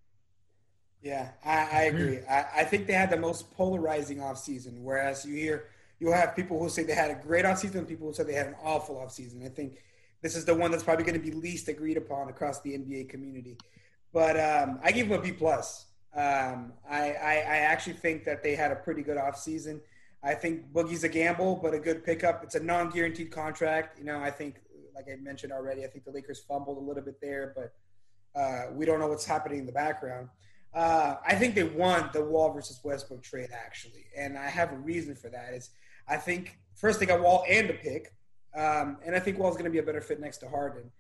[1.03, 2.21] Yeah, I, I agree.
[2.29, 5.69] I, I think they had the most polarizing offseason, whereas you hear
[5.99, 8.49] you'll have people who say they had a great offseason people who say they had
[8.49, 9.45] an awful offseason.
[9.45, 9.79] I think
[10.23, 13.09] this is the one that's probably going to be least agreed upon across the NBA
[13.09, 13.57] community.
[14.13, 15.87] But um, I give them a B plus.
[16.15, 19.81] Um, I, I, I actually think that they had a pretty good offseason.
[20.23, 22.43] I think Boogie's a gamble, but a good pickup.
[22.43, 23.99] It's a non-guaranteed contract.
[23.99, 24.57] You know, I think,
[24.95, 28.73] like I mentioned already, I think the Lakers fumbled a little bit there, but uh,
[28.73, 30.29] we don't know what's happening in the background.
[30.75, 34.77] Uh, I think they won the Wall versus Westbrook trade actually, and I have a
[34.77, 35.55] reason for that.
[35.55, 35.71] Is
[36.09, 38.15] I think first they got Wall and a pick,
[38.57, 40.91] um, and I think Wall's going to be a better fit next to Harden.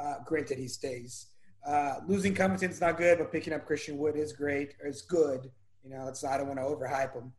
[0.00, 1.28] Uh, granted, he stays.
[1.66, 4.74] Uh, losing is not good, but picking up Christian Wood is great.
[4.80, 5.50] Or it's good.
[5.82, 7.32] You know, it's I don't want to overhype him.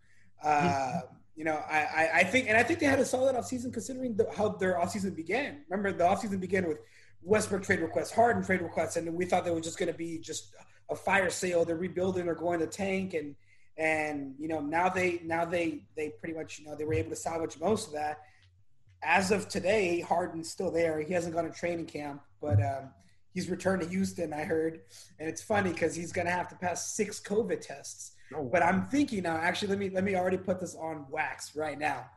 [0.44, 1.02] Uh,
[1.36, 4.16] you know, I, I, I think, and I think they had a solid offseason considering
[4.16, 5.64] the, how their offseason began.
[5.70, 6.80] Remember, the offseason began with
[7.22, 10.18] Westbrook trade requests, Harden trade requests, and we thought they were just going to be
[10.18, 10.54] just
[10.90, 11.64] a fire sale.
[11.64, 13.36] They're rebuilding, they're going to tank, and
[13.78, 17.10] and you know now they now they they pretty much you know they were able
[17.10, 18.22] to salvage most of that.
[19.04, 21.00] As of today, Harden's still there.
[21.02, 22.90] He hasn't gone to training camp, but um,
[23.32, 24.34] he's returned to Houston.
[24.34, 24.82] I heard,
[25.20, 28.14] and it's funny because he's going to have to pass six COVID tests.
[28.52, 29.38] But I'm thinking now.
[29.38, 32.08] Actually, let me let me already put this on wax right now.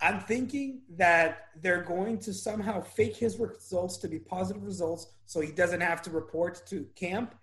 [0.00, 5.40] I'm thinking that they're going to somehow fake his results to be positive results, so
[5.40, 7.34] he doesn't have to report to camp,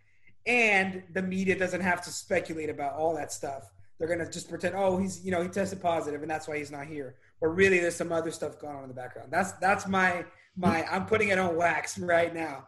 [0.46, 3.72] and the media doesn't have to speculate about all that stuff.
[3.98, 6.72] They're gonna just pretend, oh, he's you know he tested positive, and that's why he's
[6.72, 7.16] not here.
[7.40, 9.30] But really, there's some other stuff going on in the background.
[9.32, 10.86] That's that's my my.
[10.86, 12.68] I'm putting it on wax right now.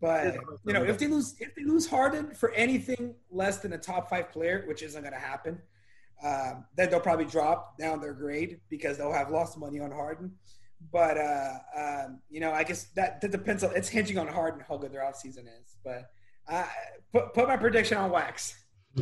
[0.00, 3.78] But you know, if they lose if they lose Harden for anything less than a
[3.78, 5.60] top five player, which isn't going to happen,
[6.22, 10.32] um, then they'll probably drop down their grade because they'll have lost money on Harden.
[10.92, 14.62] But uh, um, you know, I guess that, that depends on it's hinging on Harden
[14.68, 15.76] how good their offseason is.
[15.84, 16.10] But
[16.48, 16.64] uh,
[17.12, 18.58] put put my prediction on wax.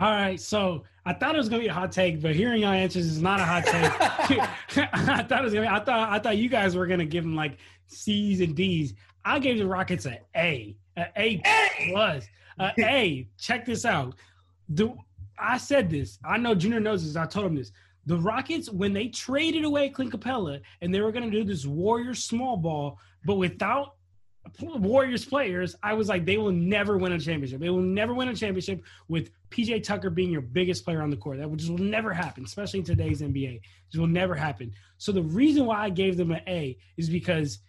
[0.00, 2.72] All right, so I thought it was gonna be a hot take, but hearing your
[2.72, 4.38] answers is not a hot take.
[4.92, 5.66] I thought it was gonna.
[5.66, 7.58] Be, I thought I thought you guys were gonna give them like
[7.88, 8.94] C's and D's.
[9.24, 11.42] I gave the Rockets an A, an A
[11.90, 12.26] plus,
[12.58, 13.28] an A.
[13.38, 14.14] Check this out.
[14.68, 14.94] The
[15.38, 16.18] I said this.
[16.24, 17.16] I know Junior knows this.
[17.16, 17.72] I told him this.
[18.06, 22.14] The Rockets, when they traded away Clint Capela and they were gonna do this Warrior
[22.14, 23.96] small ball, but without
[24.60, 27.60] Warriors players, I was like, they will never win a championship.
[27.60, 31.16] They will never win a championship with PJ Tucker being your biggest player on the
[31.16, 31.38] court.
[31.38, 33.60] That just will never happen, especially in today's NBA.
[33.92, 34.72] It will never happen.
[34.98, 37.60] So the reason why I gave them an A is because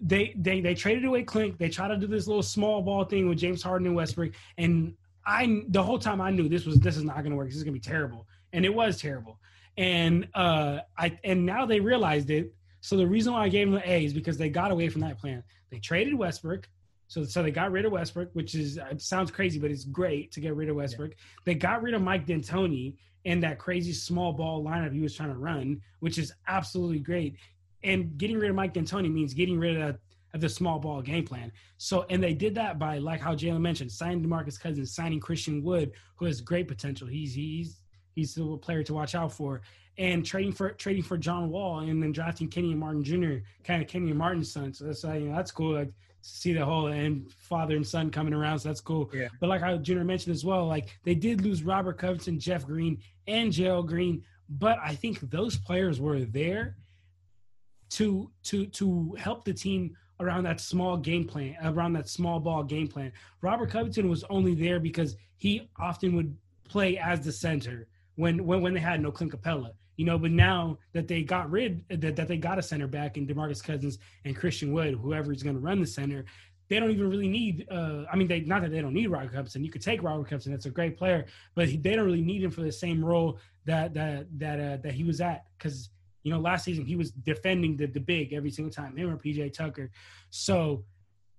[0.00, 1.58] they they they traded away Clink.
[1.58, 4.94] They tried to do this little small ball thing with James Harden and Westbrook, and
[5.26, 7.48] I the whole time I knew this was this is not going to work.
[7.48, 9.38] This is going to be terrible, and it was terrible.
[9.76, 12.54] And uh, I and now they realized it.
[12.80, 15.00] So the reason why I gave them an A is because they got away from
[15.00, 15.42] that plan.
[15.70, 16.68] They traded Westbrook.
[17.08, 20.32] So, so they got rid of Westbrook, which is it sounds crazy, but it's great
[20.32, 21.10] to get rid of Westbrook.
[21.10, 21.16] Yeah.
[21.44, 25.30] They got rid of Mike D'Antoni and that crazy small ball lineup he was trying
[25.30, 27.36] to run, which is absolutely great.
[27.82, 29.98] And getting rid of Mike D'Antoni means getting rid of,
[30.34, 31.52] of the small ball game plan.
[31.76, 35.62] So, and they did that by like how Jalen mentioned, signing DeMarcus Cousins, signing Christian
[35.62, 37.06] Wood, who has great potential.
[37.06, 37.82] He's he's
[38.14, 39.60] he's a player to watch out for.
[39.98, 43.88] And trading for trading for John Wall and then drafting Kenyon Martin Jr., kind of
[43.88, 44.74] Kenyon Martin's son.
[44.74, 45.74] So that's uh, you know, that's cool.
[45.74, 45.92] Like
[46.26, 49.10] see the whole and father and son coming around, so that's cool.
[49.14, 49.28] Yeah.
[49.40, 52.98] But like how Junior mentioned as well, like they did lose Robert Covington, Jeff Green,
[53.26, 56.76] and Gerald Green, but I think those players were there
[57.90, 62.64] to to to help the team around that small game plan, around that small ball
[62.64, 63.12] game plan.
[63.42, 66.36] Robert Covington was only there because he often would
[66.68, 70.30] play as the center when when, when they had no Clint Capela you know, but
[70.30, 73.98] now that they got rid that, that they got a center back in DeMarcus Cousins
[74.24, 76.24] and Christian Wood, whoever is going to run the center,
[76.68, 77.66] they don't even really need.
[77.70, 79.64] Uh, I mean, they not that they don't need Robert Covington.
[79.64, 82.42] You could take Robert Covington; that's a great player, but he, they don't really need
[82.42, 85.90] him for the same role that that that uh, that he was at because
[86.24, 88.96] you know last season he was defending the the big every single time.
[88.96, 89.90] Him or PJ Tucker,
[90.30, 90.84] so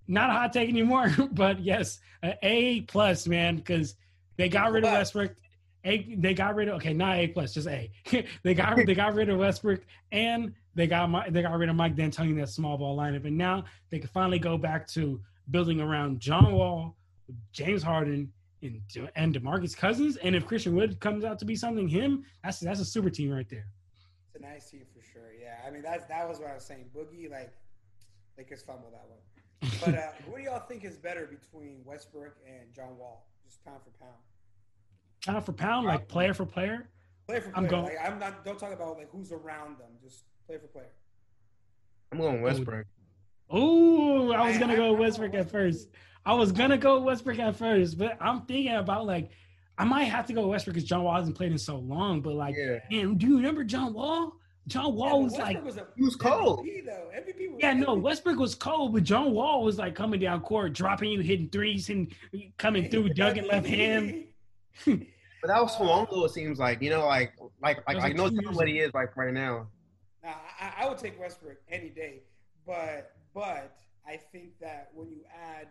[0.08, 1.14] not a hot take anymore.
[1.32, 3.96] but yes, A plus man because
[4.38, 5.36] they got rid of Westbrook
[5.86, 7.90] a, they got rid of okay, not A plus, just A.
[8.44, 11.76] they got they got rid of Westbrook and they got my, they got rid of
[11.76, 15.82] Mike D'Antoni that small ball lineup, and now they can finally go back to building
[15.82, 16.96] around John Wall,
[17.52, 18.82] James Harden, and
[19.16, 20.18] and Demarcus Cousins.
[20.18, 23.32] And if Christian Wood comes out to be something, him that's that's a super team
[23.32, 23.66] right there.
[24.28, 25.32] It's a nice team for sure.
[25.40, 26.86] Yeah, I mean that's that was what I was saying.
[26.96, 27.54] Boogie like
[28.38, 29.72] Lakers fumble that one.
[29.84, 33.80] But uh, what do y'all think is better between Westbrook and John Wall, just pound
[33.84, 34.18] for pound?
[35.28, 36.90] Pound for pound, like player for player.
[37.28, 37.58] Player for player.
[37.58, 37.84] I'm going.
[37.86, 38.46] Like, I'm not.
[38.46, 39.90] Don't talk about like who's around them.
[40.02, 40.92] Just player for player.
[42.12, 42.86] I'm going oh, Westbrook.
[43.50, 45.90] Oh, I was gonna go Westbrook at first.
[46.26, 49.30] I was gonna go Westbrook at first, but I'm thinking about like
[49.78, 52.22] I might have to go Westbrook because John Wall hasn't played in so long.
[52.22, 52.80] But like, yeah.
[52.90, 54.34] man, do you remember John Wall?
[54.68, 56.66] John Wall yeah, was like was a, he was cold.
[56.66, 57.10] MVP, though.
[57.16, 57.86] MVP was yeah, MVP.
[57.86, 61.50] no, Westbrook was cold, but John Wall was like coming down court, dropping you, hitting
[61.50, 62.14] threes, and
[62.58, 64.26] coming through, dugging left hand.
[65.42, 66.26] But that was so long ago.
[66.26, 69.16] It seems like you know, like like like like I know what he is like
[69.16, 69.68] right now.
[70.24, 72.24] Now, I, I would take Westbrook any day,
[72.66, 75.68] but but I think that when you add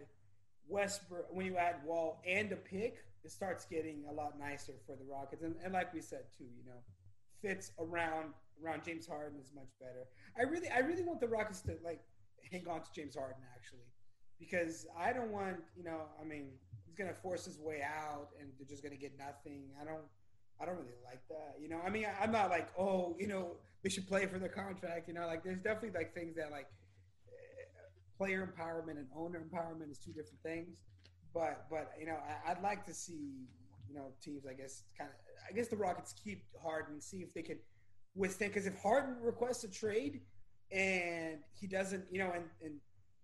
[0.68, 4.96] Westbrook, when you add Wall and a pick, it starts getting a lot nicer for
[4.96, 5.42] the Rockets.
[5.42, 6.78] And, and like we said too, you know,
[7.42, 10.06] fits around around James Harden is much better.
[10.38, 12.00] I really I really want the Rockets to like
[12.50, 13.88] hang on to James Harden actually,
[14.38, 16.50] because I don't want you know I mean
[16.96, 19.64] gonna force his way out and they're just gonna get nothing.
[19.80, 20.04] I don't
[20.60, 21.56] I don't really like that.
[21.60, 24.38] You know, I mean I, am not like, oh, you know, they should play for
[24.38, 26.66] their contract, you know, like there's definitely like things that like
[27.28, 27.64] eh,
[28.16, 30.76] player empowerment and owner empowerment is two different things.
[31.34, 33.46] But but you know, I, would like to see,
[33.88, 35.16] you know, teams I guess kind of
[35.48, 37.58] I guess the Rockets keep Harden, see if they can
[38.14, 40.22] withstand because if Harden requests a trade
[40.72, 42.74] and he doesn't, you know, and, and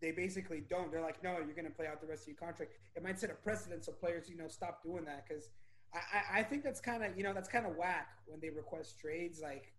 [0.02, 0.90] they basically don't.
[0.90, 2.72] They're like, no, you're going to play out the rest of your contract.
[2.94, 5.48] It might set a precedent so players, you know, stop doing that because
[5.94, 8.98] I, I think that's kind of, you know, that's kind of whack when they request
[8.98, 9.72] trades like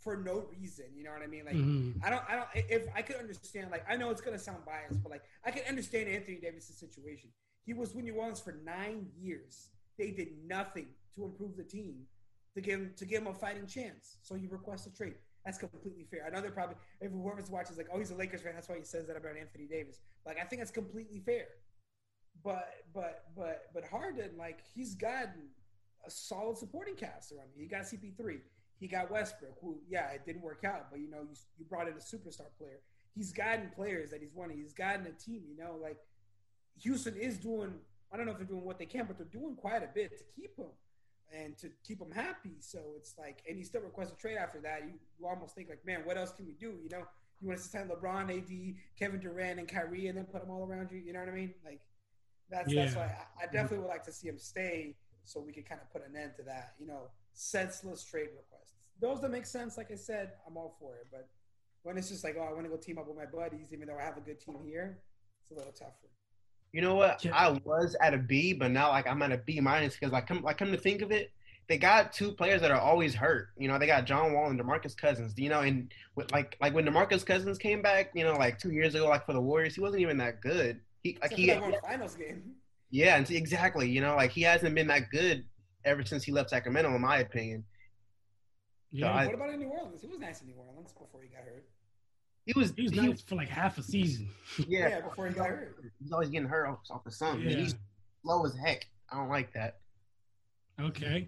[0.00, 0.86] for no reason.
[0.94, 1.44] You know what I mean?
[1.44, 2.04] Like, mm-hmm.
[2.04, 2.48] I don't, I don't.
[2.54, 5.50] If I could understand, like, I know it's going to sound biased, but like, I
[5.50, 7.30] can understand Anthony Davis' situation.
[7.66, 9.70] He was with New Orleans for nine years.
[9.98, 12.06] They did nothing to improve the team
[12.54, 14.18] to give him, to give him a fighting chance.
[14.22, 15.14] So he requests a trade.
[15.44, 16.24] That's completely fair.
[16.26, 18.54] I know they're probably if whoever's watching is like, oh, he's a Lakers fan.
[18.54, 20.00] That's why he says that about Anthony Davis.
[20.24, 21.46] Like, I think that's completely fair.
[22.42, 25.50] But but but but Harden, like, he's gotten
[26.06, 27.60] a solid supporting cast around him.
[27.60, 28.40] He got CP3.
[28.80, 31.88] He got Westbrook, who yeah, it didn't work out, but you know, you, you brought
[31.88, 32.80] in a superstar player.
[33.14, 34.56] He's gotten players that he's wanted.
[34.56, 35.42] He's gotten a team.
[35.48, 35.98] You know, like
[36.82, 37.74] Houston is doing.
[38.12, 40.16] I don't know if they're doing what they can, but they're doing quite a bit
[40.18, 40.66] to keep him
[41.34, 42.56] and to keep him happy.
[42.60, 44.82] So it's like, and he still requests a trade after that.
[44.86, 46.74] You, you almost think like, man, what else can we do?
[46.82, 47.04] You know,
[47.40, 50.64] you want to sign LeBron, AD, Kevin Durant, and Kyrie, and then put them all
[50.64, 50.98] around you.
[50.98, 51.54] You know what I mean?
[51.64, 51.80] Like,
[52.50, 52.84] that's yeah.
[52.84, 55.80] that's why I, I, definitely would like to see him stay, so we could kind
[55.80, 56.74] of put an end to that.
[56.78, 58.72] You know, senseless trade requests.
[59.00, 61.08] Those that make sense, like I said, I'm all for it.
[61.10, 61.28] But
[61.82, 63.88] when it's just like, oh, I want to go team up with my buddies, even
[63.88, 64.98] though I have a good team here,
[65.42, 66.08] It's a little tougher.
[66.74, 67.24] You know what?
[67.24, 67.30] Yeah.
[67.36, 70.26] I was at a B, but now like I'm at a B minus because like
[70.26, 71.30] come like come to think of it,
[71.68, 73.50] they got two players that are always hurt.
[73.56, 75.34] You know, they got John Wall and Demarcus Cousins.
[75.36, 78.72] You know, and with, like like when Demarcus Cousins came back, you know, like two
[78.72, 80.80] years ago, like for the Warriors, he wasn't even that good.
[81.04, 82.42] He like Except he one finals game.
[82.90, 83.88] yeah, and see, exactly.
[83.88, 85.44] You know, like he hasn't been that good
[85.84, 87.62] ever since he left Sacramento, in my opinion.
[88.90, 90.00] Yeah, I- what about in New Orleans?
[90.00, 91.68] He was nice in New Orleans before he got hurt.
[92.46, 94.28] He was he was he, nice for like half a season.
[94.68, 95.76] yeah, Yeah, before he got hurt.
[96.02, 97.40] He's always getting hurt off, off the sun.
[97.40, 97.56] Yeah.
[97.56, 97.74] He's
[98.22, 98.86] slow as heck.
[99.10, 99.78] I don't like that.
[100.80, 101.26] Okay.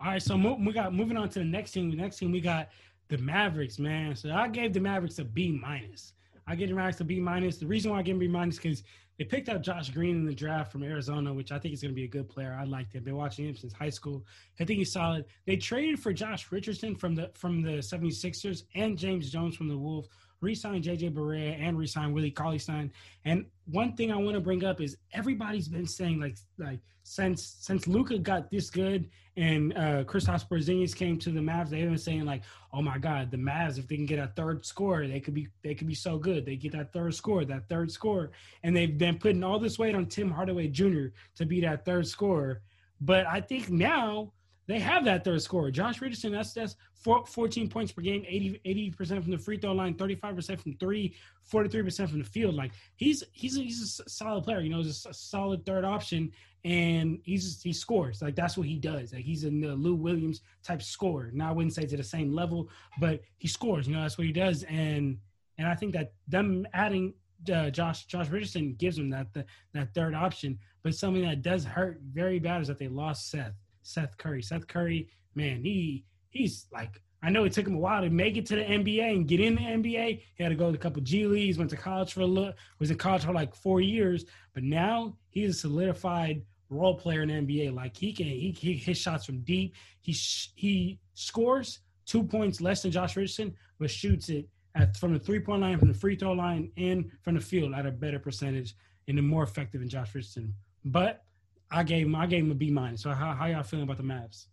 [0.00, 0.22] All right.
[0.22, 1.90] So mo- we got moving on to the next team.
[1.90, 2.68] The next team we got
[3.08, 4.16] the Mavericks, man.
[4.16, 6.14] So I gave the Mavericks a B minus.
[6.48, 7.58] I gave the Mavericks a B minus.
[7.58, 8.82] The reason why I gave them B minus is because
[9.18, 11.92] they picked up Josh Green in the draft from Arizona, which I think is going
[11.92, 12.56] to be a good player.
[12.58, 13.00] I liked him.
[13.00, 14.24] I've been watching him since high school.
[14.60, 15.24] I think he's solid.
[15.46, 19.78] They traded for Josh Richardson from the from the 76ers and James Jones from the
[19.78, 20.08] Wolves.
[20.40, 22.92] Re-signed JJ Barea and re-signed Willie Cauley Stein.
[23.24, 27.56] And one thing I want to bring up is everybody's been saying like like since
[27.60, 31.98] since Luka got this good and uh Kristaps Porzingis came to the Mavs, they've been
[31.98, 35.20] saying like, oh my God, the Mavs if they can get a third score, they
[35.20, 36.44] could be they could be so good.
[36.44, 38.30] They get that third score, that third score,
[38.62, 41.06] and they've been putting all this weight on Tim Hardaway Jr.
[41.36, 42.62] to be that third scorer.
[43.00, 44.32] But I think now
[44.66, 45.70] they have that third scorer.
[45.70, 49.72] Josh Richardson, that's that's four, 14 points per game, 80 percent from the free throw
[49.72, 51.14] line, 35 percent from three,
[51.44, 52.54] 43 percent from the field.
[52.54, 54.60] Like he's he's a, he's a solid player.
[54.60, 56.32] You know, he's a solid third option,
[56.64, 58.20] and he's he scores.
[58.22, 59.12] Like that's what he does.
[59.12, 61.30] Like he's a Lou Williams type scorer.
[61.32, 63.86] Now I wouldn't say to the same level, but he scores.
[63.86, 64.64] You know, that's what he does.
[64.64, 65.18] And
[65.58, 67.14] and I think that them adding
[67.52, 69.44] uh, Josh Josh Richardson gives them that the,
[69.74, 70.58] that third option.
[70.82, 73.54] But something that does hurt very bad is that they lost Seth
[73.86, 74.42] Seth Curry.
[74.42, 78.36] Seth Curry, man, he he's like I know it took him a while to make
[78.36, 80.22] it to the NBA and get in the NBA.
[80.36, 82.52] He had to go to a couple G leagues, went to college for a little,
[82.78, 87.28] was in college for like four years, but now he's a solidified role player in
[87.28, 87.74] the NBA.
[87.74, 89.74] Like he can, he, he hits shots from deep.
[90.02, 95.12] He sh- he scores two points less than Josh Richardson, but shoots it at from
[95.12, 97.90] the three point line, from the free throw line, and from the field at a
[97.90, 98.76] better percentage
[99.08, 100.54] and more effective than Josh Richardson.
[100.84, 101.24] But
[101.70, 103.02] I gave him I gave him a B minus.
[103.02, 104.46] So how how y'all feeling about the Mavs?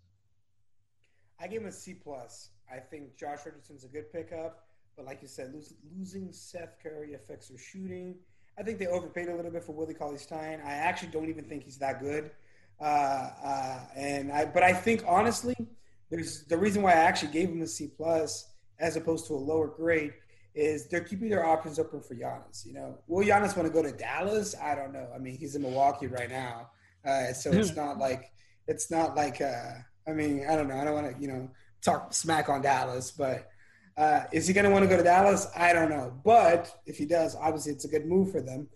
[1.39, 2.49] I gave him a C plus.
[2.71, 7.13] I think Josh Richardson's a good pickup, but like you said, lose, losing Seth Curry
[7.13, 8.15] affects their shooting.
[8.57, 10.61] I think they overpaid a little bit for Willie Cauley Stein.
[10.63, 12.31] I actually don't even think he's that good.
[12.79, 15.55] Uh, uh, and I, but I think honestly,
[16.09, 18.49] there's the reason why I actually gave him a C plus
[18.79, 20.13] as opposed to a lower grade
[20.55, 22.65] is they're keeping their options open for Giannis.
[22.65, 24.55] You know, will Giannis want to go to Dallas?
[24.61, 25.07] I don't know.
[25.13, 26.69] I mean, he's in Milwaukee right now,
[27.05, 28.31] uh, so it's not like
[28.67, 29.41] it's not like.
[29.41, 29.73] Uh,
[30.07, 30.77] I mean, I don't know.
[30.77, 31.49] I don't want to, you know,
[31.81, 33.49] talk smack on Dallas, but
[33.97, 35.47] uh, is he going to want to go to Dallas?
[35.55, 36.13] I don't know.
[36.23, 38.67] But if he does, obviously it's a good move for them.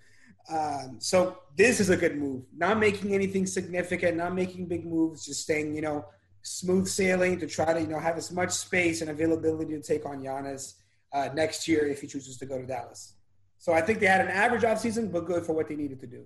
[0.50, 2.44] Um, so this is a good move.
[2.56, 6.06] Not making anything significant, not making big moves, just staying, you know,
[6.44, 10.06] smooth sailing to try to, you know, have as much space and availability to take
[10.06, 10.76] on Giannis
[11.12, 13.16] uh, next year if he chooses to go to Dallas.
[13.58, 16.08] So I think they had an average offseason, but good for what they needed to
[16.08, 16.26] do.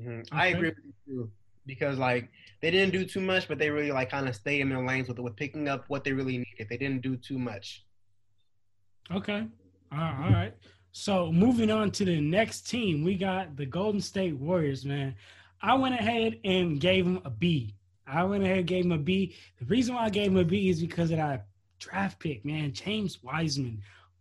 [0.00, 0.26] Mhm.
[0.32, 1.30] I agree with you too
[1.66, 2.30] because like
[2.60, 5.08] they didn't do too much, but they really like kind of stayed in their lanes
[5.08, 6.68] with with picking up what they really needed.
[6.68, 7.84] They didn't do too much.
[9.10, 9.46] Okay.
[9.92, 10.24] All right.
[10.24, 10.54] All right.
[10.92, 15.14] So moving on to the next team, we got the Golden State Warriors, man.
[15.60, 17.74] I went ahead and gave them a B.
[18.06, 19.34] I went ahead and gave them a B.
[19.58, 21.46] The reason why I gave them a B is because of that
[21.78, 22.72] draft pick, man.
[22.72, 23.80] James Wiseman.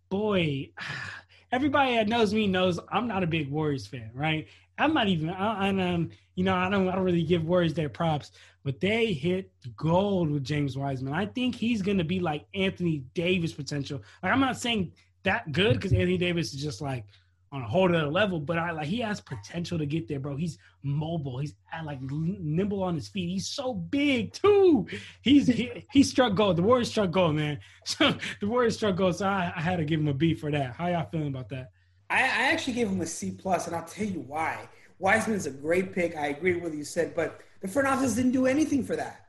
[0.09, 0.69] Boy,
[1.51, 4.47] everybody that knows me knows I'm not a big Warriors fan, right?
[4.81, 7.73] I'm not even I, I'm um, you know, I don't I don't really give Warriors
[7.73, 8.31] their props,
[8.63, 11.13] but they hit gold with James Wiseman.
[11.13, 14.01] I think he's gonna be like Anthony Davis potential.
[14.23, 14.91] Like I'm not saying
[15.23, 17.05] that good because Anthony Davis is just like
[17.53, 20.37] on a whole other level, but I like he has potential to get there, bro.
[20.37, 21.37] He's mobile.
[21.37, 21.53] He's
[21.83, 23.29] like nimble on his feet.
[23.29, 24.87] He's so big too.
[25.21, 26.55] He's he, he struck gold.
[26.55, 27.59] The Warriors struck gold, man.
[27.85, 29.17] So the Warriors struck gold.
[29.17, 30.75] So I, I had to give him a B for that.
[30.75, 31.71] How y'all feeling about that?
[32.11, 34.67] I, I actually gave him a C plus, and I'll tell you why.
[34.99, 36.15] Wiseman's a great pick.
[36.15, 39.25] I agree with what you said, but the front office didn't do anything for that.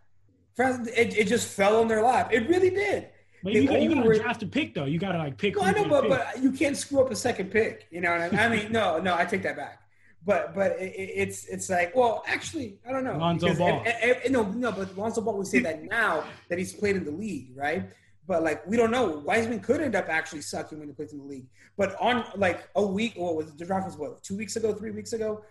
[0.58, 2.32] It, it just fell on their lap.
[2.32, 3.08] It really did.
[3.42, 4.84] But you got you got to draft a pick though.
[4.84, 5.56] You got to like pick.
[5.56, 6.10] No, I know, but pick.
[6.10, 7.86] but you can't screw up a second pick.
[7.90, 8.38] You know what I mean?
[8.40, 9.80] I mean, no, no, I take that back.
[10.24, 13.16] But but it, it- it's it's like well, actually, I don't know.
[13.16, 13.82] Lonzo Ball.
[13.84, 17.04] ev- ev- no, no, but Lonzo Ball would say that now that he's played in
[17.04, 17.84] the league, right?
[18.26, 19.22] But like we don't know.
[19.24, 21.46] Wiseman could end up actually sucking when he plays in the league.
[21.76, 24.90] But on like a week, or was the draft was what two weeks ago, three
[24.90, 25.44] weeks ago,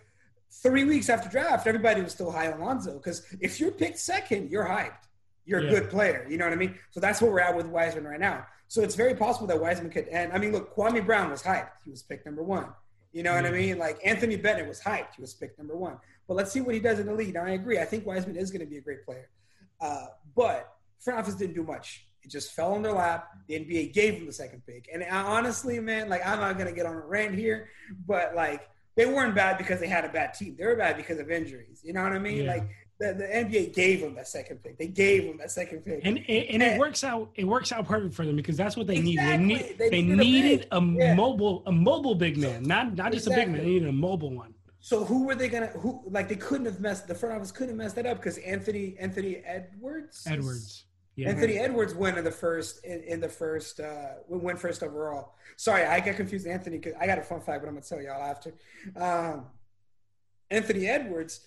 [0.50, 4.50] three weeks after draft, everybody was still high on Lonzo because if you're picked second,
[4.50, 5.08] you're hyped.
[5.44, 6.24] You're a good player.
[6.30, 6.78] You know what I mean?
[6.90, 8.46] So that's where we're at with Wiseman right now.
[8.68, 10.08] So it's very possible that Wiseman could.
[10.08, 10.32] end.
[10.32, 11.72] I mean, look, Kwame Brown was hyped.
[11.84, 12.68] He was picked number one.
[13.12, 13.78] You know what I mean?
[13.78, 15.98] Like Anthony Bennett was hyped; he was picked number one.
[16.26, 17.34] But let's see what he does in the league.
[17.34, 17.78] Now I agree.
[17.78, 19.28] I think Wiseman is going to be a great player,
[19.80, 22.06] uh, but front office didn't do much.
[22.24, 23.28] It just fell on their lap.
[23.48, 26.72] The NBA gave them the second pick, and I, honestly, man, like I'm not to
[26.72, 27.68] get on a rant here,
[28.06, 30.54] but like they weren't bad because they had a bad team.
[30.58, 31.80] They were bad because of injuries.
[31.82, 32.44] You know what I mean?
[32.44, 32.52] Yeah.
[32.52, 32.68] Like
[33.00, 34.78] the, the NBA gave them that second pick.
[34.78, 36.00] They gave them that second pick.
[36.04, 37.30] And and, and it works out.
[37.34, 39.24] It works out perfect for them because that's what they needed.
[39.26, 41.14] They, need, They they, needed a a Yeah.
[41.14, 43.58] mobile a mobile big man, not not just a big man.
[43.58, 44.54] They needed a mobile one.
[44.80, 45.68] So who were they gonna?
[45.68, 48.38] Who like they couldn't have messed the front office couldn't have messed that up because
[48.38, 50.84] Anthony Anthony Edwards Edwards.
[51.14, 51.28] Yeah.
[51.28, 55.34] Anthony Edwards went in the first in, in the first uh went first overall.
[55.56, 56.46] Sorry, I got confused.
[56.46, 58.54] with Anthony, 'cause I got a fun fact, but I'm gonna tell y'all after.
[58.96, 59.46] Um,
[60.50, 61.46] Anthony Edwards,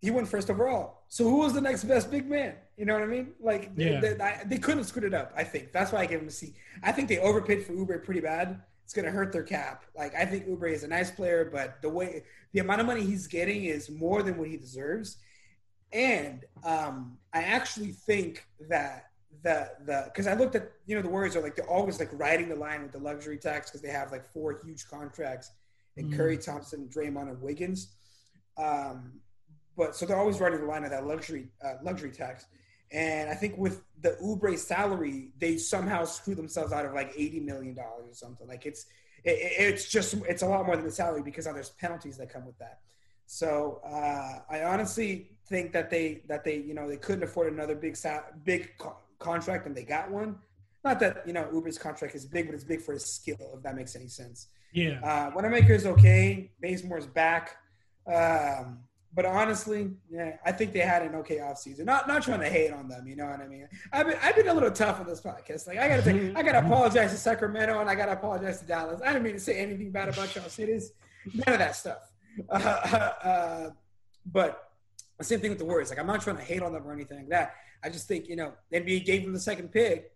[0.00, 1.02] he went first overall.
[1.08, 2.54] So who was the next best big man?
[2.76, 3.32] You know what I mean?
[3.40, 4.00] Like they, Yeah.
[4.00, 5.32] they, I- they couldn't have screwed it up.
[5.36, 6.54] I think that's why I gave him a C.
[6.82, 8.60] I think they overpaid for Oubre pretty bad.
[8.84, 9.84] It's gonna hurt their cap.
[9.96, 13.02] Like I think Oubre is a nice player, but the way the amount of money
[13.02, 15.16] he's getting is more than what he deserves.
[15.92, 19.05] And um, I actually think that
[19.42, 22.10] the the because I looked at you know the Warriors are like they're always like
[22.12, 25.50] riding the line with the luxury tax because they have like four huge contracts
[25.96, 26.16] and Mhm.
[26.16, 27.94] Curry, Thompson, Draymond, and Wiggins.
[28.56, 29.20] Um,
[29.76, 32.46] but so they're always riding the line of that luxury uh, luxury tax.
[32.92, 37.40] And I think with the Oubre salary, they somehow screw themselves out of like eighty
[37.40, 38.46] million dollars or something.
[38.46, 38.86] Like it's
[39.24, 42.16] it, it- it's just it's a lot more than the salary because now there's penalties
[42.18, 42.80] that come with that.
[43.26, 47.74] So uh, I honestly think that they that they you know they couldn't afford another
[47.74, 50.36] big sal- big co- contract and they got one.
[50.84, 53.54] Not that you know Oubre's contract is big, but it's big for his skill.
[53.56, 54.48] If that makes any sense.
[54.72, 55.00] Yeah.
[55.02, 56.50] Uh, Wanamaker is okay.
[56.62, 57.56] Bazemore's back.
[58.06, 58.80] Um,
[59.16, 61.86] but honestly, yeah, I think they had an okay offseason.
[61.86, 63.66] Not not trying to hate on them, you know what I mean?
[63.90, 65.66] I've been I've been a little tough on this podcast.
[65.66, 69.00] Like I gotta say, I gotta apologize to Sacramento and I gotta apologize to Dallas.
[69.02, 70.92] I didn't mean to say anything bad about y'all cities.
[71.32, 71.98] None of that stuff.
[72.50, 73.70] Uh, uh,
[74.30, 74.72] but
[75.16, 75.88] the same thing with the Warriors.
[75.88, 77.54] Like I'm not trying to hate on them or anything like that.
[77.82, 80.12] I just think you know NBA gave him the second pick,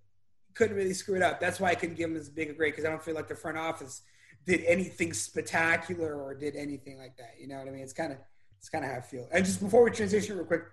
[0.54, 1.40] couldn't really screw it up.
[1.40, 3.28] That's why I couldn't give him as big a grade because I don't feel like
[3.28, 4.02] the front office
[4.46, 7.34] did anything spectacular or did anything like that.
[7.38, 7.82] You know what I mean?
[7.82, 8.18] It's kind of
[8.58, 9.28] it's kind of how I feel.
[9.32, 10.64] And just before we transition real quick,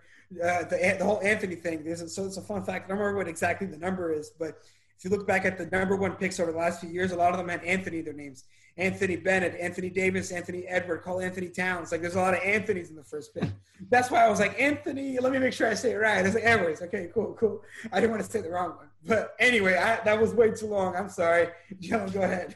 [0.44, 1.84] uh, the the whole Anthony thing.
[1.84, 2.86] This is, so it's a fun fact.
[2.86, 4.62] I don't remember what exactly the number is, but
[4.98, 7.16] if you look back at the number one picks over the last few years, a
[7.16, 8.46] lot of them had Anthony their names.
[8.78, 11.92] Anthony Bennett, Anthony Davis, Anthony Edward, Karl Anthony Towns.
[11.92, 13.50] Like there's a lot of Anthony's in the first pick.
[13.90, 15.20] That's why I was like Anthony.
[15.20, 16.20] Let me make sure I say it right.
[16.20, 16.82] I was like Edwards.
[16.82, 17.64] Okay, cool, cool.
[17.92, 20.68] I didn't want to say the wrong one, but anyway, I, that was way too
[20.68, 20.96] long.
[20.96, 21.50] I'm sorry.
[21.80, 22.56] John, go ahead.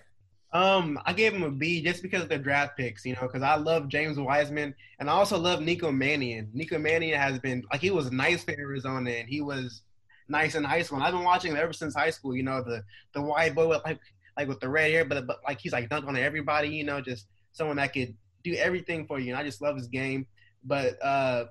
[0.53, 3.41] Um, I gave him a B just because of their draft picks, you know, because
[3.41, 6.49] I love James Wiseman and I also love Nico Mannion.
[6.53, 9.81] Nico Mannion has been like he was nice for Arizona and he was
[10.31, 10.97] nice in high school.
[10.97, 12.35] And I've been watching him ever since high school.
[12.35, 13.99] You know, the the white boy with like
[14.37, 16.69] like with the red hair, but but like he's like dunk on everybody.
[16.69, 19.29] You know, just someone that could do everything for you.
[19.29, 20.25] And I just love his game.
[20.63, 21.45] But uh,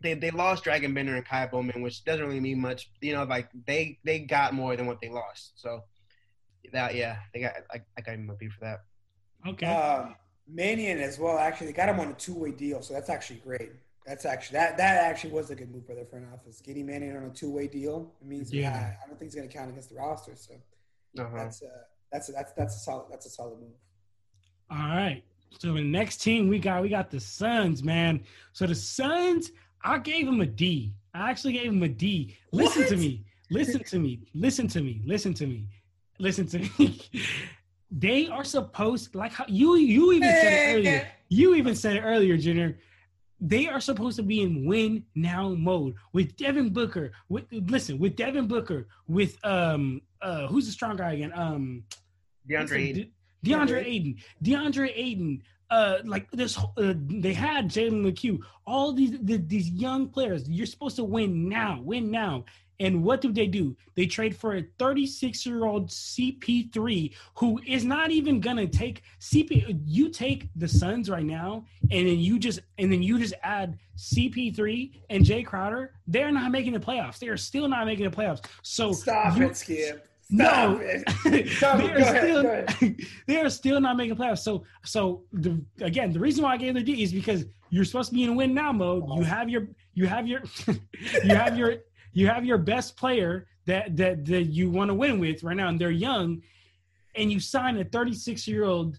[0.00, 2.90] they they lost Dragan Bender and Ky Bowman, which doesn't really mean much.
[3.00, 5.52] You know, like they they got more than what they lost.
[5.56, 5.82] So
[6.72, 8.80] that yeah, they got I, I got him a B for that.
[9.46, 9.66] Okay.
[9.66, 10.16] Um,
[10.48, 11.38] Mannion as well.
[11.38, 13.72] Actually, they got him on a two-way deal, so that's actually great.
[14.06, 16.60] That's actually that that actually was a good move for their front office.
[16.60, 18.70] Getting Mannion on a two-way deal it means Yeah.
[18.70, 18.94] yeah.
[19.04, 20.36] I don't think he's going to count against the roster.
[20.36, 20.54] So
[21.18, 21.28] Uh-huh.
[21.36, 21.66] that's uh,
[22.12, 23.74] that's that's that's a solid that's a solid move.
[24.70, 25.22] All right.
[25.58, 28.20] So the next team we got, we got the Suns, man.
[28.52, 29.50] So the Suns,
[29.82, 30.94] I gave them a D.
[31.14, 32.36] I actually gave them a D.
[32.52, 33.24] Listen to me.
[33.50, 34.20] Listen to me.
[34.34, 35.00] Listen to me.
[35.04, 35.68] Listen to me.
[36.18, 37.00] Listen to me.
[37.90, 41.08] they are supposed, like how you you even said it earlier.
[41.28, 42.78] You even said it earlier, Junior.
[43.40, 47.12] They are supposed to be in win now mode with Devin Booker.
[47.28, 51.32] With listen, with Devin Booker, with um uh who's the strong guy again?
[51.34, 51.84] Um
[52.48, 53.12] DeAndre Ayton.
[53.42, 59.18] De- DeAndre Ayton, DeAndre Ayton, uh, like this, uh, they had Jalen McHugh, all these
[59.20, 60.48] the, these young players.
[60.48, 62.44] You're supposed to win now, win now.
[62.80, 63.76] And what do they do?
[63.94, 69.80] They trade for a 36 year old CP3 who is not even gonna take CP.
[69.86, 73.78] You take the Suns right now, and then you just and then you just add
[73.96, 75.92] CP3 and Jae Crowder.
[76.06, 77.18] They're not making the playoffs.
[77.18, 78.44] They are still not making the playoffs.
[78.62, 80.08] So Stop you- it, Skip.
[80.28, 81.04] Stop no, it.
[81.24, 81.90] they Stop it.
[81.92, 82.94] are ahead, still
[83.28, 84.40] they are still not making playoffs.
[84.40, 88.08] So so the again the reason why I gave the D is because you're supposed
[88.10, 89.04] to be in win now mode.
[89.16, 90.42] You have your you have your
[91.24, 91.76] you have your
[92.16, 95.68] you have your best player that that that you want to win with right now,
[95.68, 96.40] and they're young,
[97.14, 98.98] and you sign a 36 year old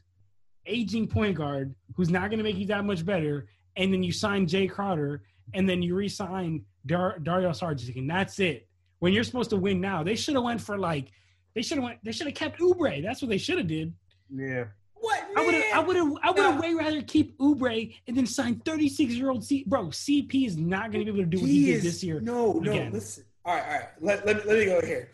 [0.68, 4.12] aging point guard who's not going to make you that much better, and then you
[4.12, 5.24] sign Jae Crowder,
[5.56, 8.68] and then you re-sign Dar- Dario Saric, and that's it.
[9.00, 11.12] When you're supposed to win now, they should have went for like
[11.56, 13.02] they should have went they should have kept Oubre.
[13.02, 13.96] That's what they should have did.
[14.32, 14.66] Yeah.
[15.00, 15.22] What?
[15.34, 15.38] man?
[15.38, 18.26] I would have, I would have, I would have way rather keep Oubre and then
[18.26, 19.64] sign 36 year old C.
[19.68, 22.04] Bro, CP is not going to be able to do what he, did is- this
[22.04, 22.20] year.
[22.20, 22.72] No, no.
[22.72, 22.92] again.
[22.92, 23.24] Listen.
[23.46, 23.88] All right, all right.
[24.02, 25.10] Let, let, me, let me go here.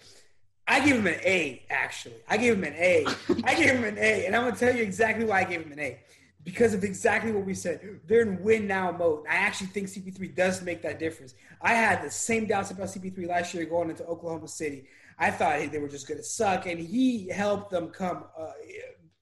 [0.68, 1.64] I give him an A.
[1.70, 3.06] Actually, I gave him an A.
[3.44, 5.72] I gave him an A, and I'm gonna tell you exactly why I gave him
[5.74, 6.00] an A.
[6.44, 8.00] Because of exactly what we said.
[8.06, 9.26] They're in win now mode.
[9.30, 11.36] I actually think CP3 does make that difference.
[11.62, 14.86] I had the same doubts about CP3 last year going into Oklahoma City.
[15.18, 18.52] I thought they were just going to suck, and he helped them come, uh,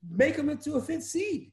[0.10, 1.52] make him into a fifth seed.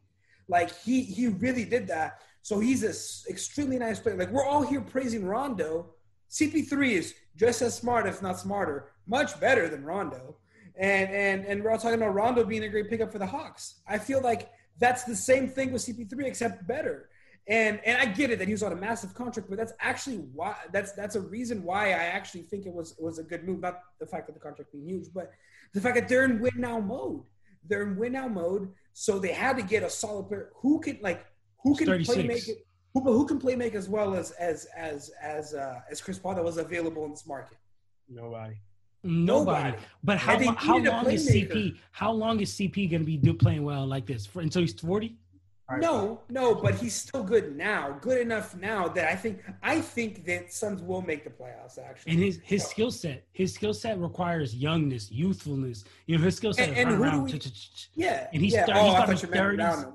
[0.49, 2.21] Like he he really did that.
[2.43, 2.95] So he's an
[3.31, 4.17] extremely nice player.
[4.17, 5.95] Like we're all here praising Rondo.
[6.31, 10.37] CP3 is just as smart, if not smarter, much better than Rondo.
[10.77, 13.81] And and and we're all talking about Rondo being a great pickup for the Hawks.
[13.87, 17.09] I feel like that's the same thing with CP3 except better.
[17.49, 20.17] And and I get it that he was on a massive contract, but that's actually
[20.17, 23.61] why that's that's a reason why I actually think it was was a good move.
[23.61, 25.33] Not the fact that the contract being huge, but
[25.73, 27.23] the fact that they're in win now mode.
[27.67, 30.99] They're in win now mode, so they had to get a solid player who can
[31.01, 31.27] like
[31.63, 35.11] who can play make it who, who can play make as well as as as
[35.23, 37.59] as uh, as Chris Paul that was available in this market.
[38.09, 38.57] Nobody.
[39.05, 39.71] Nobody.
[39.71, 39.85] Nobody.
[40.03, 41.31] But how, And they lo- how long is.
[41.31, 41.77] CP?
[41.93, 44.75] How long is CP going to be do, playing well like this for, until he's
[45.69, 45.87] 40?
[45.87, 47.99] No, no, but he's still good now.
[48.01, 51.79] Good enough now that I think I think that Suns will make the playoffs.
[51.79, 55.85] Actually, And his his skill set, his skill set requires youngness, youthfulness.
[56.07, 58.55] You know, his skill set And- is and run who do we- yeah, and he's
[58.55, 58.65] yeah.
[58.65, 59.65] thir- oh, he's I got thought him you meant 30s.
[59.85, 59.93] around.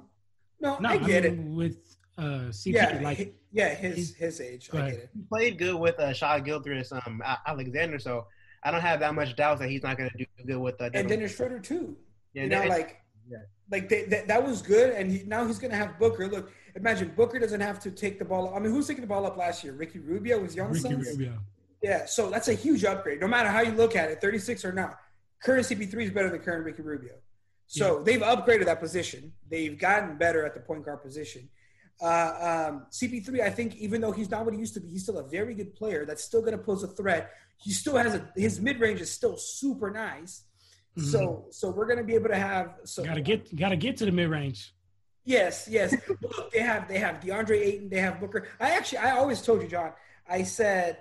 [0.60, 1.38] No, No, I get it.
[1.38, 1.78] mean, with
[2.18, 2.22] uh,
[2.52, 2.74] CP.
[2.76, 4.70] Yeah, like hi- yeah, his his age.
[4.74, 5.10] I get it.
[5.16, 8.28] He played good with uh, Shai Gilgeous, um, A- Alexander, so
[8.64, 10.90] I don't have that much doubt that he's not going to do good with uh,
[10.94, 11.98] And Dennis Schroeder too.
[12.34, 13.38] Yeah, you know, and- like, yeah.
[13.74, 16.28] Like they, that, that was good, and he, now he's gonna have Booker.
[16.28, 18.48] Look, imagine Booker doesn't have to take the ball.
[18.48, 18.56] Up.
[18.56, 19.74] I mean, who's taking the ball up last year?
[19.74, 21.08] Ricky Rubio was young Ricky Suns.
[21.08, 21.40] Rubio.
[21.82, 24.72] Yeah, so that's a huge upgrade, no matter how you look at it, 36 or
[24.72, 25.00] not.
[25.44, 27.16] Current CP3 is better than current Ricky Rubio.
[27.68, 29.34] So they've upgraded that position.
[29.50, 31.50] They've gotten better at the point guard position.
[32.02, 35.04] Uh, um, CP3, I think, even though he's not what he used to be, he's
[35.04, 37.32] still a very good player that's still going to pose a threat.
[37.58, 40.44] He still has a his mid range is still super nice.
[40.98, 41.52] So mm-hmm.
[41.52, 43.98] so we're going to be able to have so Got to get got to get
[43.98, 44.74] to the mid range.
[45.26, 45.96] Yes, yes.
[46.08, 48.48] Look, they have they have DeAndre Ayton, they have Booker.
[48.60, 49.94] I actually I always told you, John.
[50.30, 51.00] I said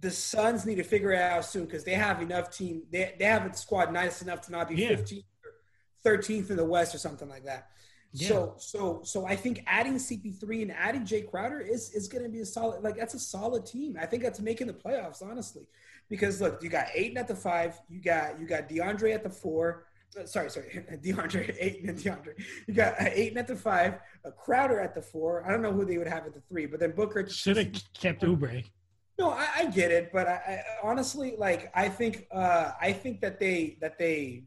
[0.00, 2.82] the Suns need to figure it out soon because they have enough team.
[2.90, 4.90] They they have a squad nice enough to not be Yeah.
[4.90, 5.24] 15th
[6.04, 7.68] or 13th in the West or something like that.
[8.14, 12.30] So so so I think adding CP3 and adding Jae Crowder is is going to
[12.30, 13.96] be a solid like that's a solid team.
[14.00, 15.66] I think that's making the playoffs honestly.
[16.08, 19.30] Because look, you got Ayton at the five, you got you got DeAndre at the
[19.30, 19.84] four.
[20.18, 22.34] uh, Sorry, sorry, DeAndre Ayton and DeAndre.
[22.66, 25.44] You got uh, Ayton at the five, a Crowder at the four.
[25.46, 27.72] I don't know who they would have at the three, but then Booker Should have
[27.92, 28.64] kept Oubre.
[29.18, 33.20] no, I, I get it, but I, I honestly like I think uh, I think
[33.20, 34.44] that they that they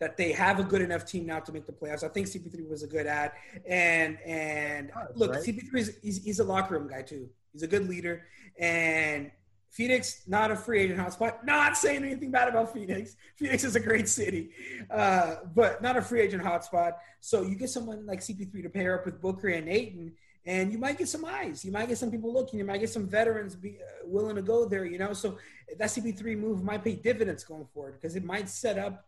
[0.00, 2.02] that they have a good enough team now to make the playoffs.
[2.02, 3.32] I think CP3 was a good ad,
[3.68, 5.42] and and look, right.
[5.44, 7.28] CP3 is he's, he's a locker room guy too.
[7.52, 8.26] He's a good leader,
[8.58, 9.30] and
[9.74, 11.44] Phoenix not a free agent hotspot.
[11.44, 13.16] Not saying anything bad about Phoenix.
[13.34, 14.50] Phoenix is a great city,
[14.88, 16.92] uh, but not a free agent hotspot.
[17.18, 20.12] So you get someone like CP3 to pair up with Booker and Ayton,
[20.46, 21.64] and you might get some eyes.
[21.64, 22.60] You might get some people looking.
[22.60, 24.84] You might get some veterans be uh, willing to go there.
[24.84, 25.38] You know, so
[25.76, 29.04] that CP3 move might pay dividends going forward because it might set up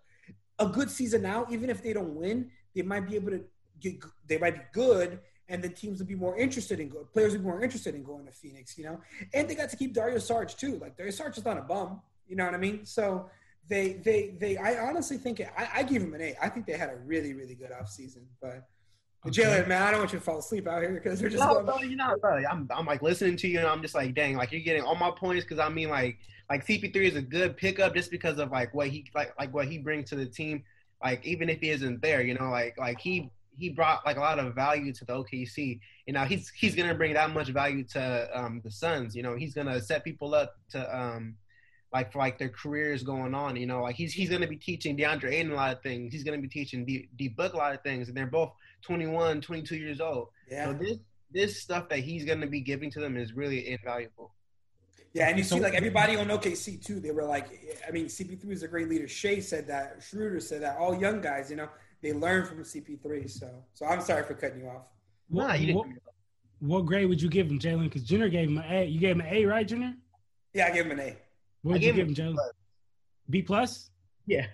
[0.59, 1.47] a good season now.
[1.49, 3.45] Even if they don't win, they might be able to
[3.81, 4.03] get.
[4.27, 7.05] They might be good, and then teams will be more interested in go.
[7.12, 8.76] Players will be more interested in going to Phoenix.
[8.78, 9.01] You know,
[9.34, 10.78] and they got to keep Dario Saric too.
[10.78, 12.01] Like Dario Saric is not a bum.
[12.28, 12.84] You know what I mean?
[12.84, 13.30] So.
[13.68, 14.57] They, they, they.
[14.59, 16.36] I honestly think I, I give them an A.
[16.40, 18.22] I think they had a really, really good offseason.
[18.40, 18.68] But
[19.26, 19.42] Okay.
[19.42, 21.55] Jalen, man, I don't want you to fall asleep out here because they're just No,
[21.55, 21.66] going.
[21.66, 24.36] bro, you know, bro, I'm, I'm like listening to you, and I'm just like, dang,
[24.36, 26.18] like you're getting all my points because I mean, like,
[26.49, 29.66] like CP3 is a good pickup just because of like what he like, like what
[29.66, 30.62] he brings to the team.
[31.03, 34.21] Like even if he isn't there, you know, like like he he brought like a
[34.21, 35.81] lot of value to the OKC.
[36.07, 39.15] You know, he's he's gonna bring that much value to um, the Suns.
[39.15, 41.37] You know, he's gonna set people up to um,
[41.93, 43.57] like for like their careers going on.
[43.57, 46.13] You know, like he's he's gonna be teaching DeAndre Ayton a lot of things.
[46.13, 48.53] He's gonna be teaching D, D Book a lot of things, and they're both
[48.83, 50.29] 21, 22 years old.
[50.51, 50.99] Yeah, So this
[51.33, 54.33] this stuff that he's going to be giving to them is really invaluable.
[55.13, 57.01] yeah, and you see, like everybody on OKC too.
[57.01, 57.49] They were like,
[57.87, 59.09] I mean, CP3 is a great leader.
[59.09, 60.03] Shai said that.
[60.03, 60.77] Schroeder said that.
[60.79, 61.69] All young guys, you know,
[62.03, 63.30] they learn from CP3.
[63.30, 64.86] So, so I'm sorry for cutting you off.
[65.30, 65.99] Nah, What, you didn't.
[66.61, 67.84] what grade would you give him, Jalen?
[67.84, 68.84] Because Jenner gave him an A.
[68.84, 69.94] You gave him an A, right, Jenner?
[70.55, 71.16] Yeah, I give him an A.
[71.62, 72.36] What I would you give him, him Jalen?
[73.28, 73.90] B plus?
[74.26, 74.47] Yeah.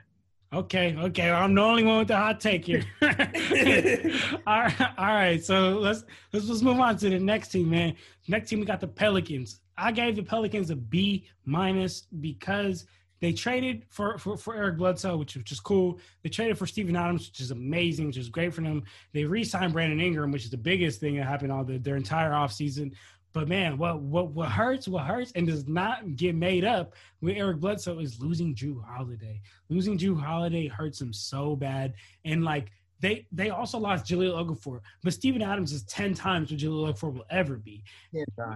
[0.53, 1.31] Okay, okay.
[1.31, 2.83] I'm the only one with the hot take here.
[3.03, 3.09] all
[4.63, 5.43] right, all right.
[5.43, 7.95] So let's let's just move on to the next team, man.
[8.29, 9.61] Next team, we got the Pelicans.
[9.79, 12.85] I gave the Pelicans a B minus because
[13.23, 16.01] they traded for, for, for Eric Bledsoe, which, is cool.
[16.25, 18.83] They traded for Steven Adams, which is amazing, which is great for them.
[19.13, 22.33] They re-signed Brandon Ingram, which is the biggest thing that happened all the, their entire
[22.33, 22.91] offseason.
[23.33, 27.37] But man, what what what hurts, what hurts, and does not get made up with
[27.37, 29.41] Eric Bledsoe is losing Jrue Holiday.
[29.71, 31.95] Losing Jrue Holiday hurts him so bad,
[32.25, 32.73] and like
[33.03, 37.13] they they also lost Jahlil Okafor, but Steven Adams is ten times what Jahlil Okafor
[37.13, 37.83] will ever be.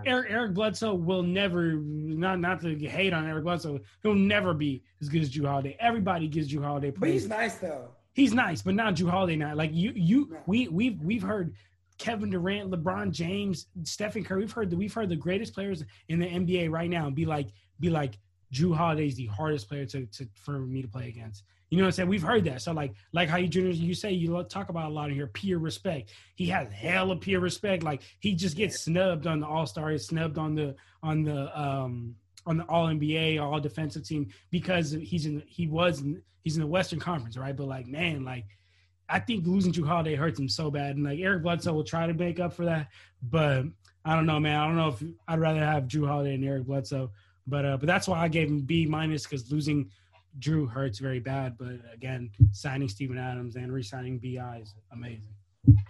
[0.06, 4.82] Eric Eric Bledsoe will never not not to hate on Eric Bledsoe, he'll never be
[5.02, 5.76] as good as Jrue Holiday.
[5.80, 7.88] Everybody gives Jrue Holiday But he's nice though.
[8.14, 9.36] He's nice, but not Jrue Holiday.
[9.36, 10.38] Now, like you, you, No.
[10.46, 11.52] we, we've we've heard
[11.98, 14.40] Kevin Durant, LeBron James, Stephen Curry.
[14.40, 17.48] We've heard that we've heard the greatest players in the NBA right now be like,
[17.80, 18.18] be like,
[18.54, 21.42] Jrue Holiday is the hardest player to, to for me to play against.
[21.70, 22.08] You know what I'm saying?
[22.08, 22.62] We've heard that.
[22.62, 25.26] So like, like how you juniors, you say you talk about a lot in here,
[25.26, 26.10] peer respect.
[26.36, 27.82] He has hell of peer respect.
[27.82, 31.60] Like he just gets snubbed on the All Star, he's snubbed on the on the
[31.60, 32.14] um
[32.46, 36.60] on the All NBA, All Defensive team because he's in he was in, he's in
[36.60, 37.56] the Western Conference, right?
[37.56, 38.46] But like, man, like
[39.08, 42.06] I think losing Jrue Holiday hurts him so bad, and like Eric Bledsoe will try
[42.06, 42.88] to make up for that,
[43.22, 43.64] but
[44.04, 44.58] I don't know, man.
[44.58, 47.10] I don't know if I'd rather have Jrue Holiday and Eric Bledsoe,
[47.46, 49.90] but uh, but that's why I gave him B minus because losing
[50.38, 51.56] Jrue hurts very bad.
[51.58, 55.34] But again, signing Steven Adams and re-signing Bi is amazing.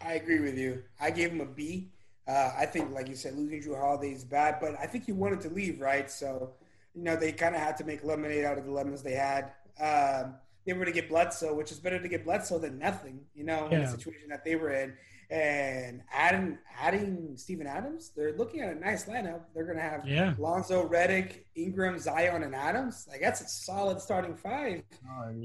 [0.02, 0.82] I agree with you.
[1.00, 1.90] I gave him a B.
[2.28, 5.12] Uh, I think, like you said, losing Jrue Holiday is bad, but I think he
[5.12, 6.10] wanted to leave, right?
[6.10, 6.54] So,
[6.94, 9.52] you know, they kind of had to make lemonade out of the lemons they had.
[9.80, 10.34] Um,
[10.66, 13.66] they were to get Bledsoe, which is better to get Bledsoe than nothing, you know,
[13.66, 14.94] in the situation that they were in.
[15.28, 19.40] And adding adding Steven Adams, they're looking at a nice lineup.
[19.54, 20.34] They're going to have Yeah.
[20.38, 23.06] Lonzo, Redick, Ingram, Zion, and Adams.
[23.10, 24.82] Like that's a solid starting five.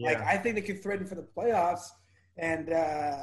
[0.05, 1.89] Like I think they could threaten for the playoffs.
[2.37, 3.17] And uh,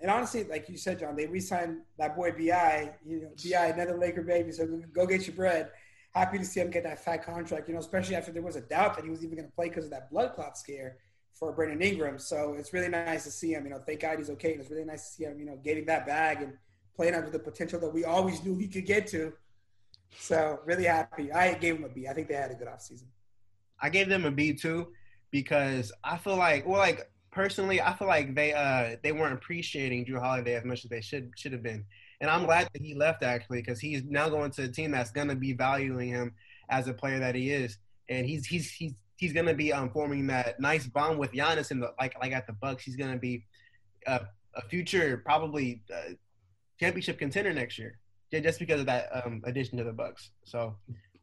[0.00, 2.92] and honestly, like you said, John, they re-signed that boy Bi.
[3.04, 4.52] You know, Bi, another Laker baby.
[4.52, 5.70] So go- go get your bread.
[6.14, 7.66] Happy to see him get that fat contract.
[7.68, 9.68] You know, especially after there was a doubt that he was even going to play
[9.68, 10.98] because of that blood clot scare
[11.34, 12.18] for Brandon Ingram.
[12.18, 13.64] So it's really nice to see him.
[13.64, 14.52] You know, thank God he's okay.
[14.52, 15.38] And it's really nice to see him.
[15.38, 16.54] You know, getting that bag and
[16.96, 19.32] playing up to the potential that we always knew he could get to.
[20.18, 21.32] So really happy.
[21.32, 22.06] I gave him a B.
[22.08, 23.06] I think they had a good offseason.
[23.80, 24.88] I gave them a B too
[25.30, 30.06] because I feel like, well, like personally, I feel like they uh they weren't appreciating
[30.06, 31.84] Jrue Holiday as much as they should should have been,
[32.20, 35.10] and I'm glad that he left actually because he's now going to a team that's
[35.10, 36.34] gonna be valuing him
[36.70, 37.78] as a player that he is,
[38.08, 41.92] and he's he's he's he's gonna be um forming that nice bond with Giannis the
[41.98, 42.84] like like at the Bucks.
[42.84, 43.44] He's gonna be
[44.06, 44.20] a,
[44.54, 46.12] a future probably uh,
[46.78, 47.98] championship contender next year
[48.30, 50.30] ju- just because of that um addition to the Bucks.
[50.44, 50.76] So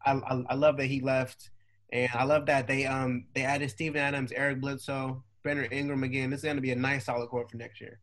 [0.05, 1.49] I I, I love that he left.
[1.93, 6.29] And I love that they um they added Steven Adams, Eric Bledsoe, Brandon Ingram again.
[6.29, 7.99] This is going to be a nice solid core for next year.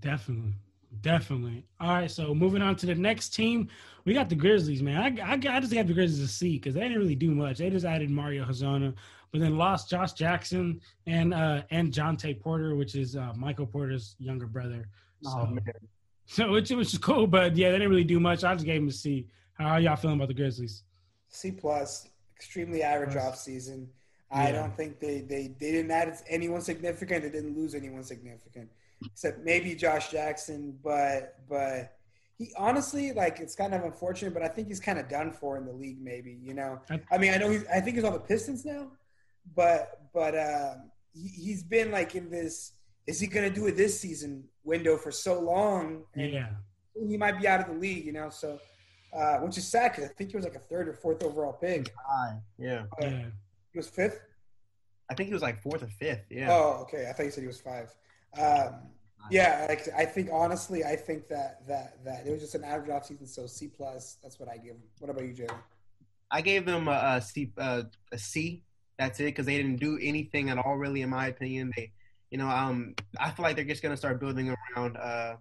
[0.00, 0.54] Definitely.
[1.02, 1.64] Definitely.
[1.80, 2.10] All right.
[2.10, 3.68] So moving on to the next team,
[4.04, 5.20] we got the Grizzlies, man.
[5.20, 7.58] I, I, I just got the Grizzlies a C because they didn't really do much.
[7.58, 8.94] They just added Mario Hezonja,
[9.30, 14.16] but then lost Josh Jackson and uh and Jontay Porter, which is uh, Michael Porter's
[14.18, 14.88] younger brother.
[15.22, 15.62] So, Oh, man.
[16.26, 18.42] so which, which is cool, but yeah, they didn't really do much.
[18.42, 19.28] I just gave them a C.
[19.54, 20.82] How are y'all feeling about the Grizzlies?
[21.28, 23.24] C plus, extremely average Plus.
[23.24, 23.88] off season.
[24.32, 27.22] I don't think they, they they didn't add anyone significant.
[27.24, 28.70] They didn't lose anyone significant,
[29.04, 30.76] except maybe Josh Jackson.
[30.82, 31.96] But but
[32.38, 34.34] he honestly like it's kind of unfortunate.
[34.34, 36.00] But I think he's kind of done for in the league.
[36.02, 36.80] Maybe you know.
[36.90, 37.64] I- I mean, I know he's.
[37.66, 38.88] I think he's on the Pistons now,
[39.54, 42.72] but but um, he, he's been like in this.
[43.06, 46.04] Is he going to do it this season window for so long?
[46.14, 46.48] And Yeah.
[47.08, 48.04] he might be out of the league.
[48.04, 48.58] You know, so.
[49.12, 51.52] Uh, which is sad because I think he was like a third or fourth overall
[51.54, 51.92] pick.
[52.60, 53.24] Yeah, Yeah.
[53.72, 54.20] He was fifth.
[55.10, 56.26] I think he was like fourth or fifth.
[56.30, 57.08] Yeah, Oh, okay.
[57.10, 57.92] I thought you said he was five.
[58.38, 58.74] Um,
[59.30, 62.90] yeah, like, I think honestly, I think that that that it was just an average
[62.90, 63.26] off season.
[63.26, 64.16] So C plus.
[64.22, 64.82] That's what I give him.
[64.98, 65.58] What about you, Jalen?
[66.30, 67.52] I gave them a, a C.
[67.56, 68.62] Uh, a C.
[68.98, 71.72] That's it because they didn't do anything at all, really, in my opinion.
[71.76, 71.92] They,
[72.30, 75.36] you know, um, I feel like they're just gonna start building around uh,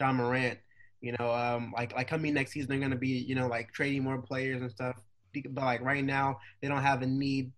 [0.00, 0.58] Ja Morant.
[1.00, 4.02] You know, um, like like coming next season, they're gonna be, you know, like trading
[4.02, 4.96] more players and stuff.
[5.50, 7.52] But like right now, they don't have a need.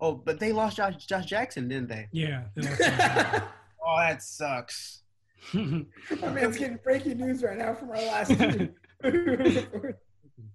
[0.00, 2.08] Oh, but they lost Josh Josh Jackson, didn't they?
[2.10, 2.44] Yeah.
[3.92, 5.02] Oh, that sucks.
[5.52, 8.72] I mean, it's getting breaking news right now from our last team.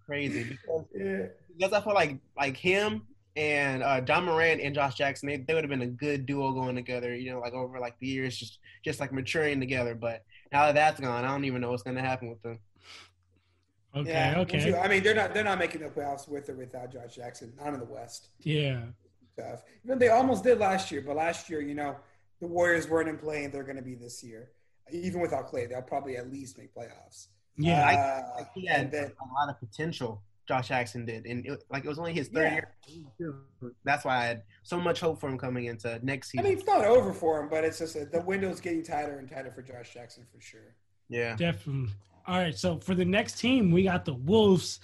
[0.05, 1.25] Crazy because yeah.
[1.55, 3.03] because I feel like like him
[3.35, 6.51] and uh, Ja Morant and Josh Jackson, they, they would have been a good duo
[6.53, 7.15] going together.
[7.15, 9.93] You know, like over like the years, just just like maturing together.
[9.93, 12.59] But now that that's gone, I don't even know what's going to happen with them.
[13.95, 14.09] okay.
[14.09, 14.39] yeah.
[14.39, 14.73] Okay.
[14.73, 17.53] I mean, they're not they're not making the playoffs with or without Josh Jackson.
[17.57, 18.29] Not in the West.
[18.39, 18.81] Yeah.
[19.37, 19.63] Tough.
[19.85, 21.95] Even they almost did last year, but last year, you know,
[22.41, 24.49] the Warriors weren't in play, and they're going to be this year.
[24.91, 27.27] Even without Clay, they'll probably at least make playoffs.
[27.57, 28.23] Yeah.
[28.39, 30.21] Uh, He had and then a lot of potential.
[30.47, 32.95] Josh Jackson did, and it, like it was only his third Yeah.
[33.19, 33.35] year.
[33.83, 36.45] That's why I had so much hope for him coming into next season.
[36.45, 39.17] I mean, it's not over for him, but it's just that the window's getting tighter
[39.19, 40.73] and tighter for Josh Jackson for sure.
[41.09, 41.91] yeah, Definitely.
[42.25, 42.57] All right.
[42.57, 44.79] So for the next team, we got the Wolves.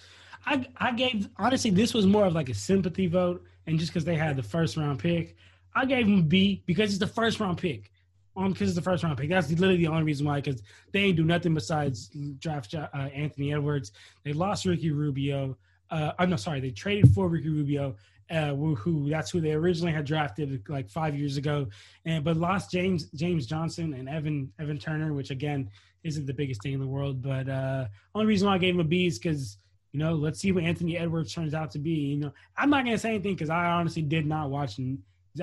[0.45, 4.03] I I gave honestly this was more of like a sympathy vote, and just because
[4.03, 5.37] they had the first round pick,
[5.75, 7.91] I gave him a B because it's the first round pick.
[8.35, 9.29] Um, because it's the first round pick.
[9.29, 10.41] That's literally the only reason why.
[10.41, 10.61] Because
[10.91, 12.09] they ain't do nothing besides
[12.39, 13.91] draft uh, Anthony Edwards.
[14.23, 15.55] They lost Ricky Rubio.
[15.91, 16.59] Uh, I'm no sorry.
[16.59, 17.95] They traded for Ricky Rubio.
[18.31, 21.67] Uh, who, who that's who they originally had drafted like five years ago,
[22.05, 25.69] and but lost James James Johnson and Evan Evan Turner, which again
[26.03, 27.21] isn't the biggest thing in the world.
[27.21, 29.57] But uh, only reason why I gave him a B is because
[29.91, 31.91] you know let's see what Anthony Edwards turns out to be.
[31.91, 34.79] You know, I'm not gonna say anything because I honestly did not watch.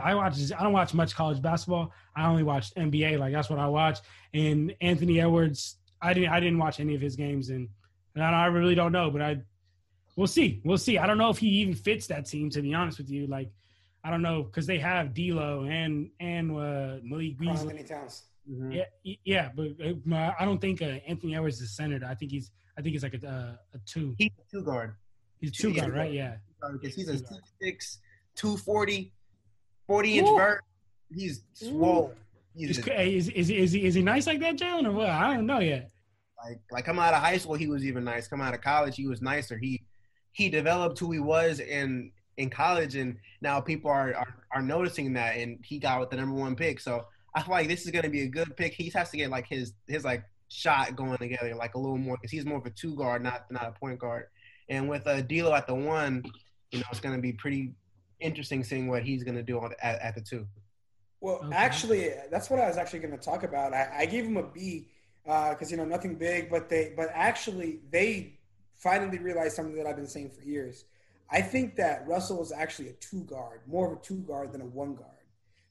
[0.02, 0.34] I watch.
[0.56, 1.92] I don't watch much college basketball.
[2.16, 3.18] I only watch NBA.
[3.18, 3.98] Like that's what I watch.
[4.34, 6.30] And Anthony Edwards, I didn't.
[6.30, 7.68] I didn't watch any of his games, and,
[8.14, 9.10] and I really don't know.
[9.10, 9.38] But I,
[10.16, 10.60] we'll see.
[10.64, 10.98] We'll see.
[10.98, 12.50] I don't know if he even fits that team.
[12.50, 13.50] To be honest with you, like
[14.04, 17.70] I don't know because they have D'Lo and and uh, Malik Karl Beasley.
[17.70, 18.22] Anthony Towns.
[18.50, 18.74] Mhm.
[19.04, 22.02] Yeah, yeah, but uh, I don't think uh, Anthony Edwards is centered.
[22.04, 22.50] I think he's.
[22.78, 24.14] I think he's like a uh, a two.
[24.18, 24.94] he's a two guard
[25.40, 26.12] He's two yeah, guard, right?
[26.12, 26.36] Yeah.
[26.72, 27.18] because he's a
[28.36, 29.10] Two guard.
[29.90, 30.36] 6'6", 240, 40 inch Ooh.
[30.36, 30.64] vert.
[31.14, 32.14] He's swole.
[32.54, 35.08] He's Is, just, is, is, is, he, is he nice like that, Jalen, or what?
[35.10, 35.90] I don't know yet.
[36.44, 38.28] like like come out of high school, he was even nice.
[38.28, 39.58] Come out of college, he was nicer.
[39.58, 39.82] He
[40.32, 45.12] he developed who he was in in college, and now people are are, are noticing
[45.14, 46.80] that, and he got with the number one pick.
[46.80, 48.74] So I feel like this is going to be a good pick.
[48.74, 52.16] He has to get like his his like shot going together, like a little more,
[52.16, 54.26] because he's more of a two guard, not not a point guard.
[54.68, 56.22] And with uh, D'Lo at the one,
[56.72, 57.72] you know, it's going to be pretty
[58.20, 60.46] interesting seeing what he's going to do on, at, at the two.
[61.20, 61.56] Well, Okay.
[61.56, 63.74] actually, that's what I was actually going to talk about.
[63.74, 64.88] I, I gave him a B
[65.24, 68.38] because you know nothing big, but they but actually they
[68.76, 70.84] finally realized something that I've been saying for years.
[71.30, 74.62] I think that Russell is actually a two guard, more of a two guard than
[74.62, 75.10] a one guard.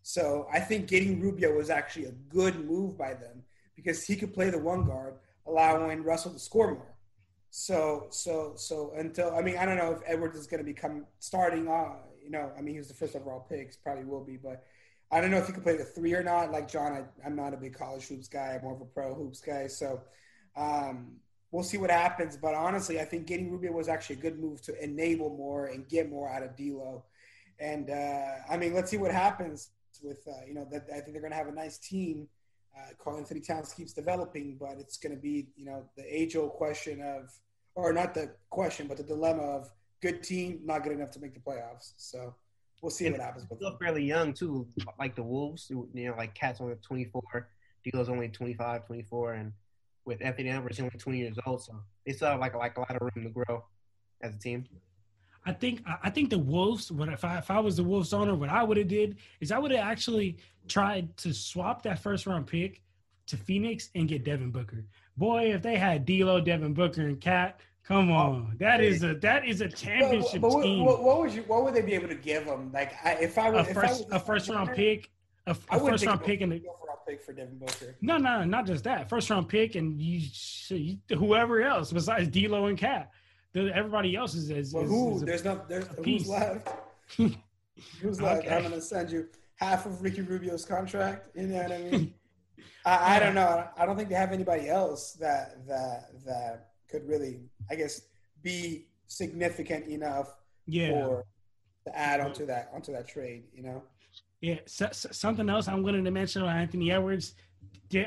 [0.04, 3.44] So I think getting Rubio was actually a good move by them
[3.76, 5.16] because he could play the one guard,
[5.48, 6.96] allowing Russell to score more.
[7.50, 11.06] So so so until I mean I don't know if Edwards is going to become
[11.20, 11.68] starting.
[11.68, 11.96] Uh,
[12.30, 14.64] you know, I mean he was the first overall pick, probably will be, but
[15.12, 16.52] I don't know if he could play the three or not.
[16.52, 18.54] Like John, I, I'm not a big college hoops guy.
[18.56, 19.66] I'm more of a pro hoops guy.
[19.66, 20.02] So
[20.56, 21.14] um,
[21.52, 22.38] we'll see what happens.
[22.38, 25.88] But honestly, I think getting Rubio was actually a good move to enable more and
[25.88, 27.04] get more out of D'Lo.
[27.60, 29.72] And uh, I mean, let's see what happens
[30.04, 30.68] with uh, you know.
[30.72, 32.28] That, I think they're going to have a nice team.
[32.78, 36.52] Uh, Karl Anthony Towns keeps developing, but it's going to be you know the age-old
[36.52, 37.34] question of,
[37.74, 39.72] or not the question, but the dilemma of
[40.02, 41.94] good team not good enough to make the playoffs.
[41.98, 42.36] So
[42.82, 43.80] we'll see what happens with still them.
[43.80, 45.68] fairly young too, like the Wolves.
[45.70, 47.22] You know, like Cat's only 24,
[47.86, 49.54] D'Lo's only 25, 24, and
[50.06, 51.62] with Anthony Edwards, he's only 20 years old.
[51.64, 51.76] So
[52.06, 53.66] they still have like like a lot of room to grow
[54.22, 54.66] as a team.
[55.46, 56.92] I think I- I think the Wolves.
[56.92, 59.52] What if I if I was the Wolves owner, what I would have did is
[59.52, 60.38] I would have actually
[60.68, 62.82] tried to swap that first round pick
[63.28, 64.86] to Phoenix and get Devin Booker.
[65.16, 69.46] Boy, if they had D'Lo, Devin Booker, and Cat, come on, that is a that
[69.48, 70.86] is a But, championship but what, team.
[70.86, 71.44] what, what would you?
[71.44, 72.72] What would they be able to give them?
[72.74, 75.10] Like, I, if I a was I first was a first round pick,
[75.48, 77.96] a, a first round pick, and a, overall pick for Devin Booker.
[78.02, 79.10] no, no, not just that.
[79.10, 80.22] First round pick, and you,
[80.70, 83.10] you whoever else besides D'Lo and Cat.
[83.56, 85.16] Everybody else is, is, Well, who?
[85.16, 85.62] is a- there's no.
[85.68, 86.22] There's piece.
[86.22, 86.70] who's left.
[88.02, 88.46] who's left?
[88.46, 88.56] Okay.
[88.56, 91.30] I'm gonna send you half of Ricky Rubio's contract.
[91.36, 92.14] You know what I mean?
[92.86, 93.68] I, I don't know.
[93.76, 98.02] I don't think they have anybody else that that that could really, I guess,
[98.42, 100.36] be significant enough
[100.66, 100.92] yeah.
[100.92, 101.26] for
[101.86, 103.44] to add onto that onto that trade.
[103.54, 103.84] You know.
[104.42, 107.36] Yeah, so, so- something else I'm willing to mention on Anthony Edwards.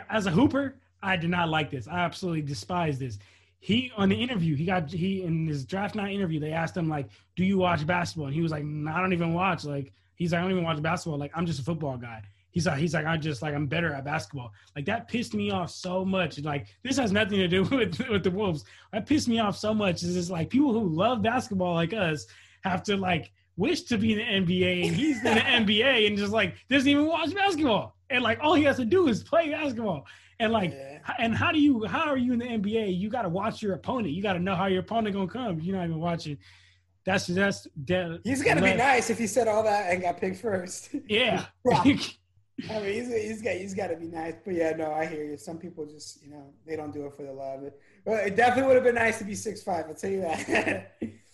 [0.08, 1.88] As a hooper, I did not like this.
[1.88, 3.18] I absolutely despise this.
[3.60, 6.40] He on the interview, he got he in his draft night interview.
[6.40, 9.34] They asked him like, "Do you watch basketball?" And he was like, "I don't even
[9.34, 11.18] watch." Like he's like, "I don't even watch basketball.
[11.18, 12.22] Like I'm just a football guy."
[12.52, 14.52] He's like, he's like, I just like I'm better at basketball.
[14.76, 16.38] Like that pissed me off so much.
[16.40, 18.64] Like this has nothing to do with with the Wolves.
[18.92, 20.02] That pissed me off so much.
[20.02, 22.26] Is just like people who love basketball like us
[22.62, 25.40] have to like wish to be in the NBA and he's in the
[25.74, 27.96] NBA and just like doesn't even watch basketball.
[28.10, 30.06] And like all he has to do is play basketball.
[30.38, 30.98] And like Yeah.
[31.18, 32.98] and how do you how are you in the NBA?
[32.98, 34.12] You gotta watch your opponent.
[34.14, 35.58] You gotta know how your opponent gonna come.
[35.60, 36.36] You're not even watching.
[37.04, 40.36] That's that's that, He's gonna be nice if he said all that and got picked
[40.40, 40.90] first.
[41.08, 41.46] Yeah.
[42.70, 45.24] I mean, he's, he's got he's got to be nice, but yeah, no, I hear
[45.24, 45.36] you.
[45.36, 47.60] Some people just, you know, they don't do it for the love.
[47.60, 47.80] Of it.
[48.04, 49.86] But it definitely would have been nice to be six five.
[49.88, 50.92] I'll tell you that.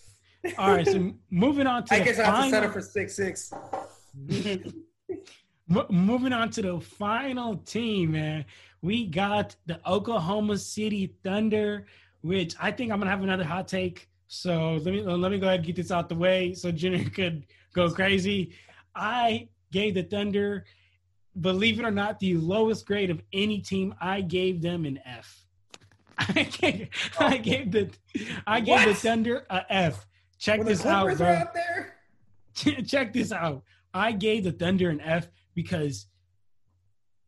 [0.57, 0.85] all right.
[0.87, 3.53] So moving on to I the guess I have to final- settle for six six.
[5.67, 8.43] Mo- moving on to the final team, man.
[8.81, 11.85] We got the Oklahoma City Thunder,
[12.21, 15.47] which I think I'm gonna have another hot take So let me let me go
[15.47, 18.53] ahead and get this out the way so Junior could go crazy.
[18.95, 20.65] I gave the Thunder,
[21.39, 23.93] believe it or not, the lowest grade of any team.
[24.01, 25.45] I gave them an F.
[26.17, 27.25] I gave, oh.
[27.25, 27.89] I gave the
[28.45, 28.97] I gave the What?
[28.97, 30.05] Thunder a F.
[30.37, 31.27] Check When the this out, bro.
[31.27, 31.95] out there.
[32.85, 33.63] check this out.
[33.93, 36.07] I gave the Thunder an F because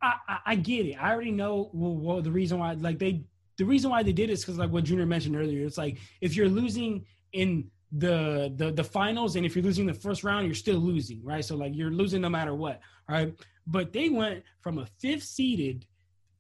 [0.01, 0.95] I, I, I get it.
[0.95, 2.73] I already know well, well, the reason why.
[2.73, 3.23] Like they,
[3.57, 5.65] the reason why they did it is because like what Junior mentioned earlier.
[5.65, 9.93] It's like if you're losing in the the the finals and if you're losing the
[9.93, 11.43] first round, you're still losing, right?
[11.43, 12.79] So like you're losing no matter what,
[13.09, 13.33] right?
[13.67, 15.85] But they went from a fifth seeded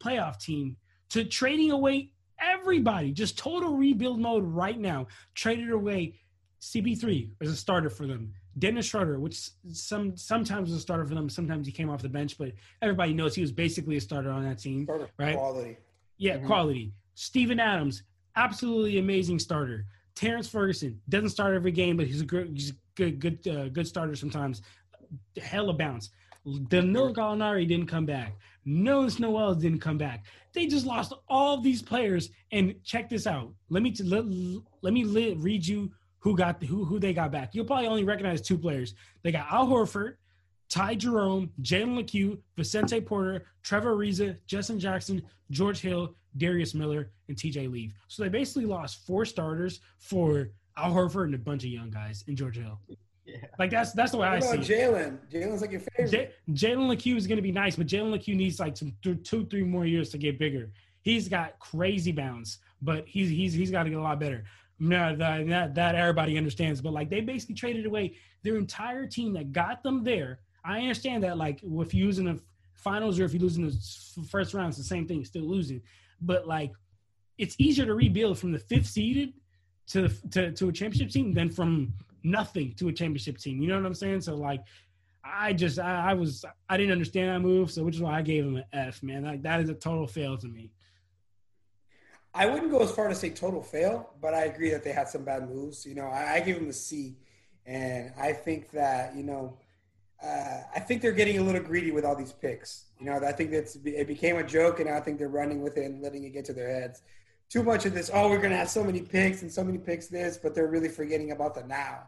[0.03, 0.77] playoff team
[1.09, 5.07] to trading away everybody, just total rebuild mode right now.
[5.35, 6.15] Traded away
[6.61, 8.33] CP3 as a starter for them.
[8.57, 12.09] Dennis Schroeder, which some sometimes was a starter for them, sometimes he came off the
[12.09, 12.51] bench, but
[12.81, 14.87] everybody knows he was basically a starter on that team.
[14.89, 15.35] Of Right.
[15.37, 15.77] quality.
[16.17, 16.45] Yeah, Mhm.
[16.47, 16.93] quality.
[17.15, 18.03] Steven Adams,
[18.35, 19.85] absolutely amazing starter.
[20.15, 23.69] Terrence Ferguson doesn't start every game, but he's a good, he's a good, good, uh,
[23.69, 24.61] good starter sometimes.
[25.41, 26.09] Hella bounce.
[26.69, 28.37] Danilo Gallinari didn't come back.
[28.65, 30.25] Nerlens Noel didn't come back.
[30.53, 32.29] They just lost all these players.
[32.51, 33.53] And check this out.
[33.69, 34.25] Let me t- let,
[34.81, 37.53] let me li- read you who got who who they got back.
[37.53, 38.93] You'll probably only recognize two players.
[39.23, 40.15] They got Al Horford,
[40.69, 47.37] Ty Jerome, Jalen Lecque, Vincent Poirier, Trevor Ariza, Justin Jackson, George Hill, Darius Miller, and
[47.37, 47.93] TJ Leaf.
[48.07, 52.23] So they basically lost four starters for Al Horford and a bunch of young guys
[52.27, 52.79] in George Hill.
[53.25, 53.37] Yeah.
[53.59, 54.69] Like that's that's the way I What see about it.
[54.69, 55.17] Jalen?
[55.31, 56.11] Jalen's like your favorite.
[56.11, 56.31] J-
[56.69, 59.45] Jalen Lecque is going to be nice, but Jalen Lecque needs like some th- two,
[59.45, 60.71] three more years to get bigger.
[61.01, 64.43] He's got crazy bounce, but he's he's he's got to get a lot better.
[64.79, 69.33] No, that, that that everybody understands, but like they basically traded away their entire team
[69.33, 70.39] that got them there.
[70.65, 72.39] I understand that, like if you lose in the
[72.73, 75.81] finals or if you lose in the first round, it's the same thing, still losing.
[76.21, 76.71] But like,
[77.37, 79.33] it's easier to rebuild from the fifth seeded
[79.87, 81.93] to to to a championship team than from
[82.23, 83.61] nothing to a championship team.
[83.61, 84.21] You know what I'm saying?
[84.21, 84.61] So like,
[85.23, 88.21] I just I, I was I didn't understand that move, so which is why I
[88.21, 89.03] gave him an F.
[89.03, 90.71] Man, like that is a total fail to me.
[92.33, 95.09] I wouldn't go as far to say total fail, but I agree that they had
[95.09, 95.85] some bad moves.
[95.85, 97.17] You know, I, I give them a C,
[97.65, 99.57] and I think that you know,
[100.23, 102.85] uh, I think they're getting a little greedy with all these picks.
[102.99, 105.77] You know, I think that's it became a joke, and I think they're running with
[105.77, 107.03] it and letting it get to their heads.
[107.51, 108.09] Too much of this.
[108.13, 110.87] Oh, we're gonna have so many picks and so many picks this, but they're really
[110.87, 112.03] forgetting about the now.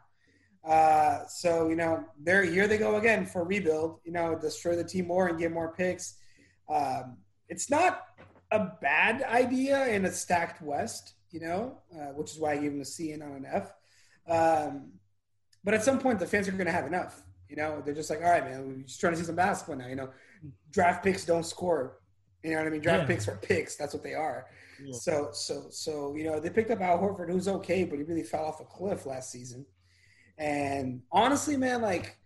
[0.64, 4.00] Uh, so you know, they're here they go again for rebuild.
[4.06, 6.16] You know, destroy the team more and get more picks.
[6.70, 7.18] Um,
[7.50, 8.08] it's not
[8.52, 12.72] a bad idea in a stacked West, you know, uh, which is why I gave
[12.72, 13.74] him a C and not an F.
[14.28, 14.94] Um,
[15.64, 17.22] but at some point, the fans are going to have enough.
[17.50, 19.76] You know, they're just like, all right, man, we're just trying to see some basketball
[19.76, 19.88] now.
[19.88, 20.10] You know,
[20.72, 22.00] draft picks don't score.
[22.44, 22.82] You know what I mean?
[22.82, 23.08] Draft Yeah.
[23.08, 23.76] picks are picks.
[23.76, 24.48] That's what they are.
[24.92, 28.24] So, so, so, you know, they picked up Al Horford, who's okay, but he really
[28.24, 29.66] fell off a cliff last season.
[30.38, 32.18] And honestly, man, like,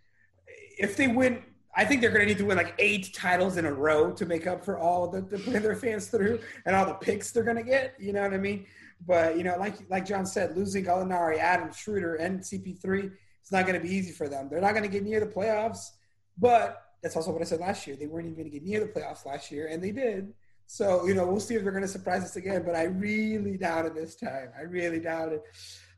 [0.80, 1.44] if they win,
[1.76, 4.26] I think they're going to need to win like eight titles in a row to
[4.26, 7.58] make up for all the, the their fans through and all the picks they're going
[7.58, 7.96] to get.
[8.00, 8.66] You know what I mean?
[9.06, 13.68] But you know, like like John said, losing Gallinari, Adam Schroeder, and CP3, it's not
[13.68, 14.50] going to be easy for them.
[14.50, 15.92] They're not going to get near the playoffs.
[16.38, 17.96] But that's also what I said last year.
[17.96, 20.34] They weren't even going to get near the playoffs last year, and they did.
[20.68, 22.64] So you know, we'll see if they're going to surprise us again.
[22.66, 24.50] But I really doubt it this time.
[24.58, 25.42] I really doubt it.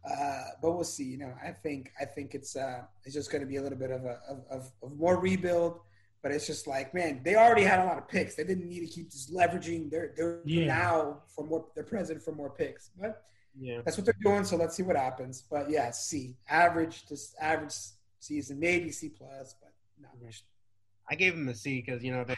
[0.10, 1.04] Uh, but we'll see.
[1.04, 3.78] You know, I think I think it's uh, it's just going to be a little
[3.78, 5.80] bit of a of, of, of more rebuild.
[6.22, 8.36] But it's just like, man, they already had a lot of picks.
[8.36, 10.66] They didn't need to keep just leveraging their their Yeah.
[10.68, 11.66] now for more.
[11.76, 12.92] They're present for more picks.
[13.00, 13.24] But
[13.60, 13.82] Yeah.
[13.84, 14.44] that's what they're doing.
[14.44, 15.42] So let's see what happens.
[15.50, 17.74] But yeah, C average, just average
[18.20, 20.44] season, maybe C plus, but not much.
[21.10, 22.36] I gave them a C because you know they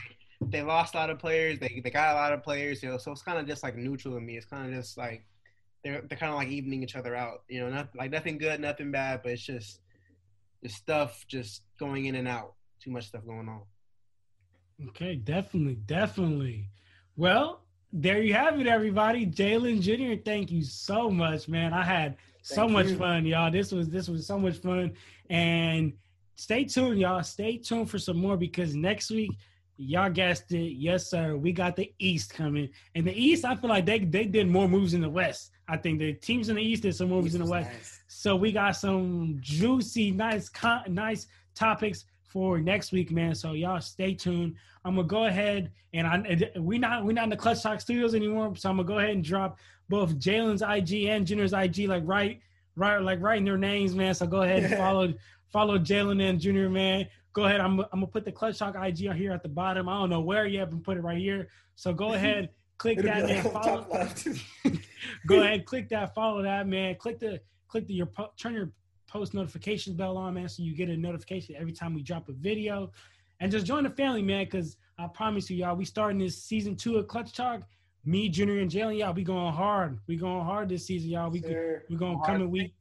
[0.50, 1.60] they lost a lot of players.
[1.60, 2.82] They they got a lot of players.
[2.82, 4.38] You know, so it's kind of just like neutral to me.
[4.38, 5.26] It's kind of just like
[5.84, 7.44] they're they're kind of like evening each other out.
[7.48, 9.80] You know, not like nothing good, nothing bad, but it's just
[10.62, 12.54] the stuff just going in and out.
[12.82, 13.62] Too much stuff going on.
[14.89, 16.70] Okay, definitely, definitely.
[17.16, 17.62] Well,
[17.94, 19.28] there you have it, everybody.
[19.28, 20.22] Jalen Jr.
[20.24, 21.74] Thank you so much, man.
[21.74, 22.98] I had so Thank much you.
[22.98, 23.52] fun, y'all.
[23.52, 24.94] This was this was so much fun,
[25.30, 25.94] and
[26.36, 27.22] stay tuned, y'all.
[27.22, 29.32] Stay tuned for some more because next week,
[29.82, 31.36] y'all guessed it, yes sir.
[31.36, 34.67] We got the East coming, and the East, I feel like they they did more
[34.67, 35.51] moves in the West.
[35.67, 37.71] I think the teams in the East did some moves in the West.
[37.71, 37.99] Nice.
[38.07, 43.34] So we got some juicy, nice, con- nice topics for next week, man.
[43.36, 44.55] So y'all stay tuned.
[44.86, 48.15] I'm gonna go ahead and I we not we not in the Clutch Talk Studios
[48.15, 48.55] anymore.
[48.55, 49.57] So I'm gonna go ahead and drop
[49.89, 52.39] both Jalen's IG and Junior's IG, like right,
[52.75, 54.13] right, like writing their names, man.
[54.13, 55.13] So go ahead and follow
[55.51, 57.07] follow Jalen and Junior, man.
[57.34, 57.61] Go ahead.
[57.61, 59.88] I'm I'm gonna put the Clutch Talk IG out here at the bottom.
[59.88, 61.47] I don't know where yet, but put it right here.
[61.75, 63.43] So go ahead, click It'll that, be man.
[63.43, 64.07] Follow,
[65.27, 66.95] go ahead, click that, follow that, man.
[66.95, 68.71] Click the click the, your turn your
[69.07, 72.34] post notifications bell on, man, so you get a notification every time we drop a
[72.34, 72.91] video.
[73.39, 76.75] And just join the family, man, because I promise you, y'all, we starting this season
[76.75, 77.63] two of Clutch Talk.
[78.03, 79.99] Me, Junior, and Jalen, y'all, we going hard.
[80.07, 81.29] We going hard this season, y'all.
[81.29, 81.84] We Sure.
[81.89, 82.73] we gonna come in week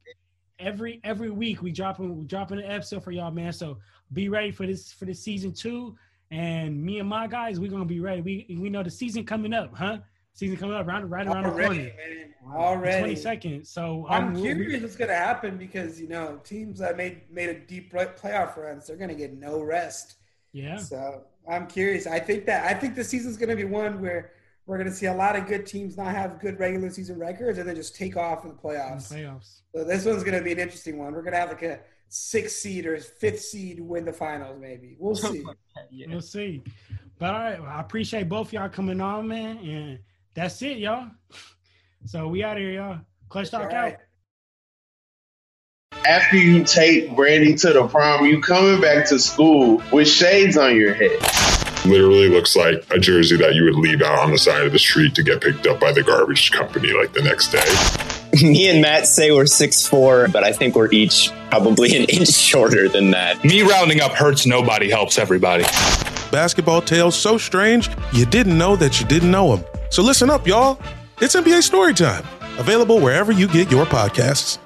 [0.61, 1.61] every every week.
[1.61, 3.51] We dropping we dropping an episode for y'all, man.
[3.53, 3.77] So
[4.13, 5.95] be ready for this for this season two.
[6.31, 8.21] And me and my guys, we gonna be ready.
[8.21, 9.97] We we know the season coming up, huh?
[10.33, 11.91] Season coming up right right around the Already, corner.
[11.97, 12.33] man.
[12.55, 12.99] Already.
[12.99, 13.69] Twenty seconds.
[13.69, 17.49] So I'm um, we- curious what's gonna happen because you know teams that made made
[17.49, 20.15] a deep play- playoff runs, they're gonna get no rest.
[20.53, 20.77] yeah.
[20.77, 22.07] So I'm curious.
[22.07, 24.31] I think that I think the season's gonna be one where
[24.65, 27.67] we're gonna see a lot of good teams not have good regular season records and
[27.67, 29.09] then just take off in the in playoffs.
[29.09, 29.61] the playoffs.
[29.75, 31.13] So this one's gonna be an interesting one.
[31.13, 34.95] We're gonna have like a six seed or fifth seed win the finals, maybe.
[34.99, 35.43] We'll see.
[36.07, 36.63] We'll see.
[37.17, 39.57] But all right, well, I appreciate both y'all coming on, man.
[39.57, 39.99] And
[40.33, 41.07] that's it, y'all.
[42.07, 42.99] So we out of here, y'all.
[43.29, 43.93] Clutch Talk right.
[45.93, 46.07] out.
[46.07, 50.75] After you take Brandy to the prom, you coming back to school with shades on
[50.75, 51.19] your head.
[51.85, 54.79] Literally looks like a jersey that you would leave out on the side of the
[54.79, 58.41] street to get picked up by the garbage company like the next day.
[58.47, 62.29] Me and Matt say we're six four, but I think we're each probably an inch
[62.29, 63.43] shorter than that.
[63.43, 65.63] Me rounding up hurts nobody, helps everybody.
[66.31, 69.65] Basketball tales so strange you didn't know that you didn't know them.
[69.89, 70.79] So listen up, y'all.
[71.19, 72.25] It's NBA Storytime,
[72.57, 74.57] available wherever you get your podcasts.